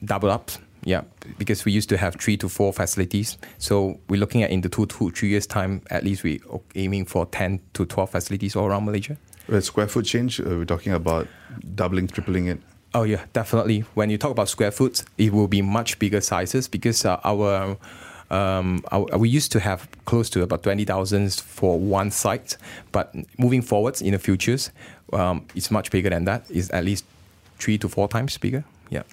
double 0.06 0.32
up. 0.32 0.52
Yeah, 0.84 1.02
because 1.39 1.65
we 1.65 1.72
used 1.72 1.89
to 1.89 1.98
have 1.98 2.15
three 2.15 2.38
to 2.38 2.48
four 2.48 2.72
facilities. 2.72 3.39
So 3.58 4.00
we're 4.08 4.20
looking 4.20 4.44
at 4.44 4.52
in 4.52 4.62
the 4.62 4.70
two, 4.70 4.86
two, 4.86 5.10
three 5.10 5.30
years 5.30 5.48
time, 5.48 5.82
at 5.89 6.04
least 6.04 6.24
we're 6.24 6.39
aiming 6.76 7.06
for 7.06 7.26
ten 7.26 7.60
to 7.74 7.86
twelve 7.88 8.12
facilities 8.12 8.56
all 8.56 8.68
around 8.68 8.86
Malaysia. 8.86 9.18
Square 9.62 9.88
foot 9.88 10.06
change, 10.06 10.39
uh, 10.39 10.44
we're 10.46 10.65
talking 10.65 10.94
about 10.94 11.28
doubling, 11.74 12.08
tripling 12.08 12.48
it. 12.48 12.60
Oh 12.94 13.04
yeah, 13.04 13.26
definitely. 13.34 13.80
When 13.96 14.10
you 14.12 14.18
talk 14.18 14.32
about 14.32 14.48
square 14.48 14.72
foot, 14.72 15.04
it 15.18 15.34
will 15.34 15.48
be 15.48 15.62
much 15.62 15.98
bigger 15.98 16.22
sizes 16.22 16.68
because 16.68 17.04
uh, 17.04 17.20
our, 17.24 17.78
um, 18.30 18.84
our 18.91 19.18
we 19.18 19.28
used 19.28 19.52
to 19.54 19.60
have 19.60 19.88
close 20.06 20.30
to 20.32 20.44
about 20.44 20.62
twenty 20.62 20.86
thousand 20.86 21.34
for 21.34 21.80
one 21.80 22.12
site, 22.12 22.58
but 22.91 23.13
moving 23.39 23.63
forwards 23.63 24.02
in 24.02 24.12
the 24.12 24.20
futures, 24.20 24.72
um, 25.13 25.46
it's 25.56 25.72
much 25.72 25.89
bigger 25.89 26.10
than 26.10 26.26
that. 26.26 26.46
It's 26.50 26.72
at 26.72 26.86
least 26.86 27.06
three 27.58 27.78
to 27.80 27.89
four 27.89 28.08
times 28.08 28.38
bigger. 28.38 28.63
Yeah. 28.89 29.04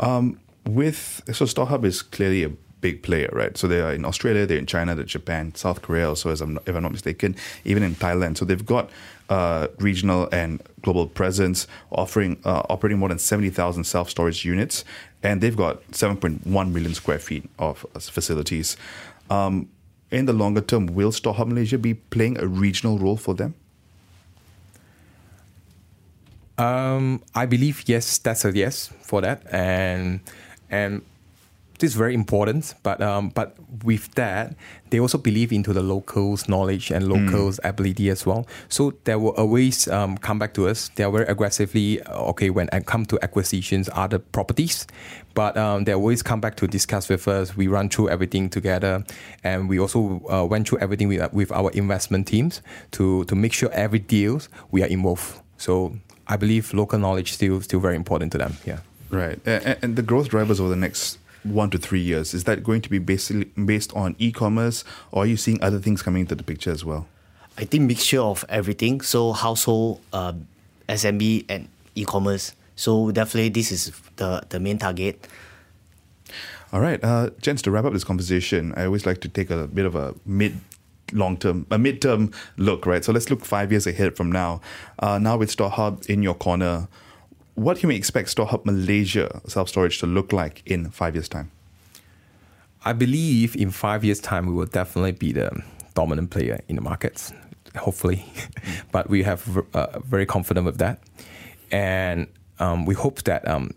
Um, 0.00 0.40
with 0.66 1.22
so 1.32 1.44
StarHub 1.44 1.84
is 1.84 2.02
clearly 2.02 2.44
a 2.44 2.50
big 2.80 3.02
player, 3.02 3.28
right? 3.32 3.56
So 3.56 3.68
they 3.68 3.80
are 3.80 3.92
in 3.92 4.04
Australia, 4.04 4.46
they're 4.46 4.58
in 4.58 4.66
China, 4.66 4.94
they're 4.94 5.04
Japan, 5.04 5.54
South 5.54 5.82
Korea, 5.82 6.08
also 6.08 6.30
as 6.30 6.40
I'm 6.40 6.58
if 6.66 6.74
I'm 6.74 6.82
not 6.82 6.92
mistaken, 6.92 7.36
even 7.64 7.82
in 7.82 7.94
Thailand. 7.94 8.38
So 8.38 8.44
they've 8.44 8.64
got 8.64 8.90
uh, 9.28 9.68
regional 9.78 10.28
and 10.32 10.62
global 10.82 11.06
presence, 11.06 11.66
offering 11.90 12.38
uh, 12.44 12.62
operating 12.68 12.98
more 12.98 13.08
than 13.08 13.18
seventy 13.18 13.50
thousand 13.50 13.84
self 13.84 14.10
storage 14.10 14.44
units, 14.44 14.84
and 15.22 15.40
they've 15.40 15.56
got 15.56 15.82
seven 15.94 16.16
point 16.16 16.46
one 16.46 16.72
million 16.72 16.94
square 16.94 17.18
feet 17.18 17.48
of 17.58 17.86
facilities. 17.94 18.76
Um, 19.28 19.68
in 20.10 20.26
the 20.26 20.32
longer 20.32 20.60
term, 20.60 20.86
will 20.86 21.12
StarHub 21.12 21.46
Malaysia 21.46 21.78
be 21.78 21.94
playing 21.94 22.38
a 22.40 22.46
regional 22.46 22.98
role 22.98 23.16
for 23.16 23.34
them? 23.34 23.54
Um, 26.60 27.22
I 27.34 27.46
believe 27.46 27.84
yes, 27.86 28.18
that's 28.18 28.44
a 28.44 28.52
yes 28.52 28.92
for 29.00 29.22
that, 29.22 29.42
and 29.50 30.20
and 30.68 31.02
this 31.78 31.92
is 31.92 31.96
very 31.96 32.12
important. 32.14 32.74
But 32.82 33.00
um, 33.00 33.30
but 33.30 33.56
with 33.82 34.14
that, 34.16 34.54
they 34.90 35.00
also 35.00 35.16
believe 35.16 35.52
into 35.52 35.72
the 35.72 35.80
locals' 35.80 36.48
knowledge 36.48 36.90
and 36.90 37.08
locals' 37.08 37.58
ability 37.64 38.10
as 38.10 38.26
well. 38.26 38.46
So 38.68 38.92
they 39.04 39.16
will 39.16 39.30
always 39.30 39.88
um, 39.88 40.18
come 40.18 40.38
back 40.38 40.52
to 40.54 40.68
us. 40.68 40.90
They 40.96 41.04
are 41.04 41.10
very 41.10 41.24
aggressively 41.26 42.02
uh, 42.02 42.28
okay 42.30 42.50
when 42.50 42.68
it 42.74 42.84
come 42.84 43.06
to 43.06 43.18
acquisitions, 43.22 43.88
other 43.94 44.18
properties, 44.18 44.86
but 45.32 45.56
um, 45.56 45.84
they 45.84 45.94
always 45.94 46.22
come 46.22 46.42
back 46.42 46.56
to 46.56 46.66
discuss 46.66 47.08
with 47.08 47.26
us. 47.26 47.56
We 47.56 47.68
run 47.68 47.88
through 47.88 48.10
everything 48.10 48.50
together, 48.50 49.02
and 49.42 49.66
we 49.66 49.80
also 49.80 50.20
uh, 50.30 50.44
went 50.44 50.68
through 50.68 50.80
everything 50.80 51.08
with, 51.08 51.32
with 51.32 51.50
our 51.52 51.70
investment 51.70 52.26
teams 52.26 52.60
to 52.90 53.24
to 53.24 53.34
make 53.34 53.54
sure 53.54 53.70
every 53.72 54.00
deals 54.00 54.50
we 54.70 54.82
are 54.82 54.88
involved. 54.88 55.40
So 55.56 55.96
I 56.30 56.36
believe 56.36 56.72
local 56.72 56.98
knowledge 56.98 57.32
still 57.32 57.60
still 57.60 57.80
very 57.80 57.96
important 57.96 58.30
to 58.32 58.38
them. 58.38 58.56
Yeah. 58.64 58.78
Right. 59.10 59.40
And, 59.44 59.76
and 59.82 59.96
the 59.96 60.02
growth 60.02 60.28
drivers 60.28 60.60
over 60.60 60.70
the 60.70 60.76
next 60.76 61.18
one 61.42 61.70
to 61.70 61.78
three 61.78 62.00
years, 62.00 62.32
is 62.32 62.44
that 62.44 62.62
going 62.62 62.82
to 62.82 62.88
be 62.88 62.98
basically 62.98 63.46
based 63.64 63.92
on 63.96 64.14
e-commerce 64.18 64.84
or 65.10 65.24
are 65.24 65.26
you 65.26 65.36
seeing 65.36 65.60
other 65.62 65.80
things 65.80 66.02
coming 66.02 66.20
into 66.20 66.36
the 66.36 66.44
picture 66.44 66.70
as 66.70 66.84
well? 66.84 67.08
I 67.58 67.64
think 67.64 67.84
mixture 67.84 68.20
of 68.20 68.44
everything. 68.48 69.00
So 69.00 69.32
household, 69.32 70.00
uh, 70.12 70.34
SMB, 70.88 71.46
and 71.48 71.68
e-commerce. 71.96 72.52
So 72.76 73.10
definitely 73.10 73.50
this 73.50 73.72
is 73.72 73.92
the 74.16 74.42
the 74.48 74.60
main 74.60 74.78
target. 74.78 75.26
All 76.72 76.80
right, 76.80 77.02
uh, 77.02 77.30
gents. 77.40 77.62
To 77.62 77.70
wrap 77.72 77.84
up 77.84 77.92
this 77.92 78.04
conversation, 78.04 78.72
I 78.76 78.84
always 78.84 79.04
like 79.04 79.20
to 79.22 79.28
take 79.28 79.50
a 79.50 79.66
bit 79.66 79.84
of 79.84 79.96
a 79.96 80.14
mid, 80.24 80.54
long 81.12 81.36
term, 81.36 81.66
a 81.70 81.78
mid-term 81.78 82.32
look, 82.56 82.86
right? 82.86 83.04
So 83.04 83.12
let's 83.12 83.30
look 83.30 83.44
five 83.44 83.70
years 83.70 83.86
ahead 83.86 84.16
from 84.16 84.30
now. 84.30 84.60
Uh, 84.98 85.18
now 85.18 85.36
with 85.36 85.54
StorHub 85.54 86.06
in 86.06 86.22
your 86.22 86.34
corner, 86.34 86.88
what 87.54 87.78
can 87.78 87.88
we 87.88 87.96
expect 87.96 88.34
StorHub 88.34 88.64
Malaysia 88.64 89.40
self 89.46 89.68
storage 89.68 89.98
to 90.00 90.06
look 90.06 90.32
like 90.32 90.62
in 90.66 90.90
five 90.90 91.14
years' 91.14 91.28
time? 91.28 91.50
I 92.84 92.94
believe 92.94 93.56
in 93.56 93.70
five 93.70 94.04
years' 94.04 94.20
time, 94.20 94.46
we 94.46 94.54
will 94.54 94.66
definitely 94.66 95.12
be 95.12 95.32
the 95.32 95.50
dominant 95.94 96.30
player 96.30 96.60
in 96.68 96.76
the 96.76 96.82
markets, 96.82 97.32
hopefully. 97.76 98.24
but 98.92 99.10
we 99.10 99.22
have 99.22 99.62
uh, 99.74 99.98
very 100.00 100.24
confident 100.24 100.64
with 100.64 100.78
that. 100.78 101.00
And 101.70 102.26
um, 102.58 102.86
we 102.86 102.94
hope 102.94 103.22
that 103.24 103.46
um, 103.46 103.72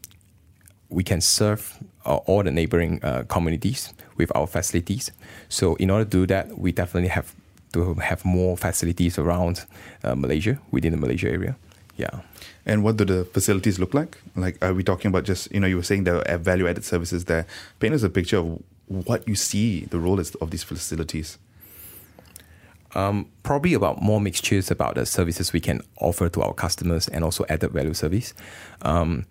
we 0.90 1.04
can 1.04 1.20
serve 1.20 1.78
uh, 2.06 2.16
all 2.16 2.44
the 2.44 2.52
neighboring 2.52 3.04
uh, 3.04 3.24
communities 3.28 3.94
with 4.18 4.32
our 4.36 4.48
facilities. 4.48 5.12
So, 5.50 5.76
in 5.76 5.90
order 5.90 6.06
to 6.06 6.10
do 6.10 6.28
that, 6.28 6.58
we 6.58 6.72
definitely 6.72 7.10
have 7.10 7.34
to 7.74 7.96
have 7.96 8.24
more 8.24 8.56
facilities 8.56 9.18
around 9.18 9.66
uh, 10.04 10.16
Malaysia, 10.16 10.60
within 10.72 10.92
the 10.92 10.98
Malaysia 10.98 11.30
area. 11.30 11.56
Yeah. 11.98 12.22
And 12.66 12.84
what 12.84 12.98
do 12.98 13.06
the 13.06 13.26
facilities 13.26 13.80
look 13.80 13.94
like? 13.94 14.18
Like, 14.36 14.64
are 14.64 14.74
we 14.74 14.84
talking 14.84 15.10
about 15.10 15.26
just, 15.26 15.52
you 15.52 15.60
know, 15.60 15.68
you 15.68 15.76
were 15.76 15.84
saying 15.84 16.06
there 16.06 16.28
are 16.30 16.38
value 16.38 16.68
added 16.68 16.86
services 16.86 17.26
there. 17.26 17.46
Paint 17.80 17.94
us 17.94 18.04
a 18.04 18.10
picture 18.10 18.38
of 18.38 18.62
what 18.88 19.28
you 19.28 19.36
see 19.36 19.86
the 19.86 20.00
role 20.00 20.20
is 20.20 20.34
of 20.36 20.52
these 20.52 20.64
facilities. 20.64 21.38
Um, 22.96 23.28
probably 23.42 23.74
about 23.74 24.02
more 24.02 24.22
mixtures 24.22 24.70
about 24.70 24.96
the 24.96 25.06
services 25.06 25.52
we 25.52 25.60
can 25.60 25.82
offer 26.00 26.30
to 26.30 26.42
our 26.42 26.54
customers 26.54 27.08
and 27.08 27.24
also 27.24 27.44
added 27.50 27.72
value 27.72 27.94
service. 27.94 28.34
Um, 28.84 29.26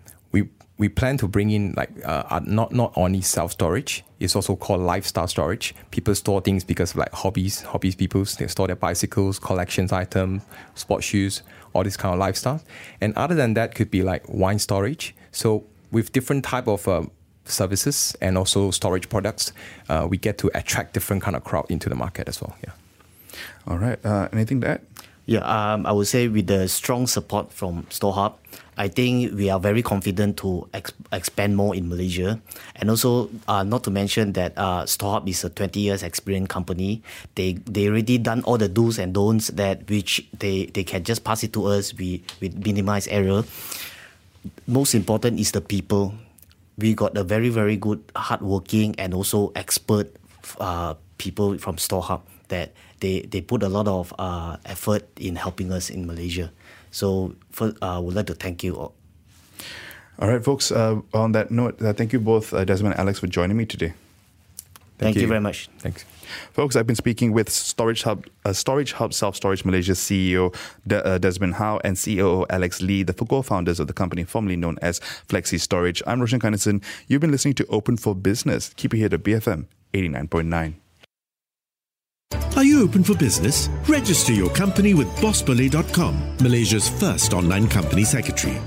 we 0.78 0.82
we 0.82 0.88
plan 0.88 1.16
to 1.18 1.28
bring 1.28 1.50
in 1.50 1.74
like 1.76 1.90
uh, 2.04 2.40
not 2.44 2.72
not 2.72 2.92
only 2.96 3.20
self 3.20 3.52
storage. 3.52 4.04
It's 4.20 4.36
also 4.36 4.56
called 4.56 4.80
lifestyle 4.80 5.28
storage. 5.28 5.74
People 5.90 6.14
store 6.14 6.40
things 6.40 6.64
because 6.64 6.92
of 6.92 6.98
like 6.98 7.12
hobbies. 7.12 7.62
Hobbies 7.62 7.94
people 7.94 8.24
they 8.24 8.46
store 8.46 8.66
their 8.66 8.76
bicycles, 8.76 9.38
collections 9.38 9.92
items, 9.92 10.42
sports 10.74 11.06
shoes, 11.06 11.42
all 11.72 11.84
this 11.84 11.96
kind 11.96 12.12
of 12.14 12.18
lifestyle. 12.18 12.60
And 13.00 13.14
other 13.16 13.34
than 13.34 13.54
that, 13.54 13.74
could 13.74 13.90
be 13.90 14.02
like 14.02 14.28
wine 14.28 14.58
storage. 14.58 15.14
So 15.30 15.64
with 15.90 16.12
different 16.12 16.44
type 16.44 16.66
of 16.66 16.88
uh, 16.88 17.02
services 17.44 18.16
and 18.20 18.38
also 18.38 18.70
storage 18.70 19.08
products, 19.08 19.52
uh, 19.88 20.06
we 20.08 20.16
get 20.16 20.38
to 20.38 20.50
attract 20.54 20.94
different 20.94 21.22
kind 21.22 21.36
of 21.36 21.44
crowd 21.44 21.66
into 21.68 21.88
the 21.88 21.94
market 21.94 22.28
as 22.28 22.40
well. 22.40 22.56
Yeah. 22.64 22.72
All 23.66 23.78
right. 23.78 24.04
Uh, 24.04 24.28
anything 24.32 24.60
to 24.62 24.68
add? 24.68 24.80
Yeah, 25.24 25.40
um, 25.40 25.86
I 25.86 25.92
would 25.92 26.08
say 26.08 26.26
with 26.26 26.48
the 26.48 26.66
strong 26.68 27.06
support 27.06 27.52
from 27.52 27.84
StorHub, 27.84 28.34
I 28.76 28.88
think 28.88 29.36
we 29.36 29.50
are 29.50 29.60
very 29.60 29.82
confident 29.82 30.38
to 30.38 30.68
ex- 30.72 30.92
expand 31.12 31.56
more 31.56 31.74
in 31.76 31.88
Malaysia. 31.88 32.40
And 32.76 32.88
also, 32.88 33.28
uh, 33.46 33.62
not 33.62 33.84
to 33.84 33.90
mention 33.90 34.32
that 34.32 34.56
uh, 34.56 34.84
StorHub 34.84 35.28
is 35.28 35.44
a 35.44 35.50
20 35.50 35.80
years 35.80 36.02
experienced 36.02 36.48
company. 36.48 37.02
They 37.34 37.60
they 37.68 37.88
already 37.88 38.16
done 38.16 38.42
all 38.44 38.56
the 38.56 38.68
do's 38.68 38.98
and 38.98 39.12
don'ts 39.12 39.48
that 39.60 39.88
which 39.88 40.24
they, 40.38 40.66
they 40.72 40.84
can 40.84 41.04
just 41.04 41.24
pass 41.24 41.44
it 41.44 41.52
to 41.52 41.66
us. 41.66 41.92
We 41.92 42.24
we 42.40 42.48
minimize 42.48 43.06
error. 43.08 43.44
Most 44.66 44.94
important 44.94 45.38
is 45.38 45.52
the 45.52 45.60
people. 45.60 46.14
we 46.78 46.94
got 46.94 47.16
a 47.16 47.24
very 47.24 47.48
very 47.48 47.76
good 47.76 48.00
hardworking 48.16 48.94
and 48.98 49.12
also 49.14 49.52
expert 49.54 50.08
uh, 50.60 50.94
people 51.18 51.58
from 51.58 51.76
StorHub 51.76 52.20
that 52.48 52.72
they, 53.02 53.20
they 53.22 53.40
put 53.40 53.62
a 53.62 53.68
lot 53.68 53.88
of 53.88 54.14
uh, 54.18 54.56
effort 54.64 55.04
in 55.18 55.36
helping 55.36 55.72
us 55.72 55.90
in 55.90 56.06
Malaysia. 56.06 56.50
So 56.90 57.34
for, 57.50 57.74
I 57.82 57.96
uh, 57.96 58.00
would 58.00 58.14
like 58.14 58.26
to 58.28 58.34
thank 58.34 58.62
you 58.62 58.76
all. 58.76 58.94
All 60.18 60.28
right, 60.28 60.42
folks. 60.42 60.70
Uh, 60.70 61.00
on 61.12 61.32
that 61.32 61.50
note, 61.50 61.82
uh, 61.82 61.92
thank 61.92 62.12
you 62.12 62.20
both, 62.20 62.54
uh, 62.54 62.64
Desmond 62.64 62.94
and 62.94 63.00
Alex, 63.00 63.18
for 63.18 63.26
joining 63.26 63.56
me 63.56 63.66
today. 63.66 63.92
Thank, 64.98 64.98
thank 64.98 65.16
you. 65.16 65.22
you. 65.22 65.28
very 65.28 65.40
much. 65.40 65.68
Thanks. 65.78 66.04
Folks, 66.52 66.76
I've 66.76 66.86
been 66.86 66.96
speaking 66.96 67.32
with 67.32 67.50
Storage 67.50 68.04
Hub, 68.04 68.24
uh, 68.44 68.52
Storage 68.52 68.92
Hub 68.92 69.12
Self 69.12 69.34
Storage 69.34 69.64
Malaysia 69.64 69.92
CEO 69.92 70.54
De- 70.86 71.04
uh, 71.04 71.18
Desmond 71.18 71.54
How 71.54 71.80
and 71.82 71.98
COO 71.98 72.46
Alex 72.48 72.80
Lee, 72.80 73.02
the 73.02 73.12
co-founders 73.12 73.80
of 73.80 73.88
the 73.88 73.92
company 73.92 74.22
formerly 74.22 74.56
known 74.56 74.78
as 74.80 75.00
Flexi 75.28 75.58
Storage. 75.58 76.02
I'm 76.06 76.20
Roshan 76.20 76.40
Kanesan. 76.40 76.82
You've 77.08 77.20
been 77.20 77.32
listening 77.32 77.54
to 77.54 77.66
Open 77.66 77.96
for 77.96 78.14
Business. 78.14 78.72
Keep 78.76 78.94
it 78.94 78.98
here 78.98 79.08
to 79.08 79.18
BFM 79.18 79.66
89.9. 79.92 80.74
Are 82.56 82.64
you 82.64 82.82
open 82.82 83.02
for 83.04 83.14
business? 83.16 83.68
Register 83.88 84.32
your 84.32 84.50
company 84.50 84.94
with 84.94 85.08
bossballet.com, 85.16 86.36
Malaysia's 86.40 86.88
first 86.88 87.32
online 87.32 87.68
company 87.68 88.04
secretary. 88.04 88.60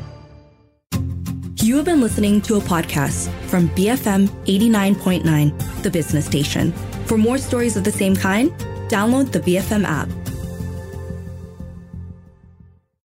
You 1.65 1.78
have 1.78 1.86
been 1.86 2.01
listening 2.01 2.41
to 2.41 2.58
a 2.58 2.60
podcast 2.60 3.32
from 3.47 3.69
BFM 3.69 4.28
89.9, 4.45 5.82
the 5.82 5.89
business 5.89 6.25
station. 6.25 6.71
For 7.06 7.17
more 7.17 7.38
stories 7.38 7.75
of 7.75 7.84
the 7.84 7.91
same 7.91 8.15
kind, 8.15 8.51
download 8.88 9.32
the 9.32 9.39
BFM 9.39 9.84
app. 9.84 10.08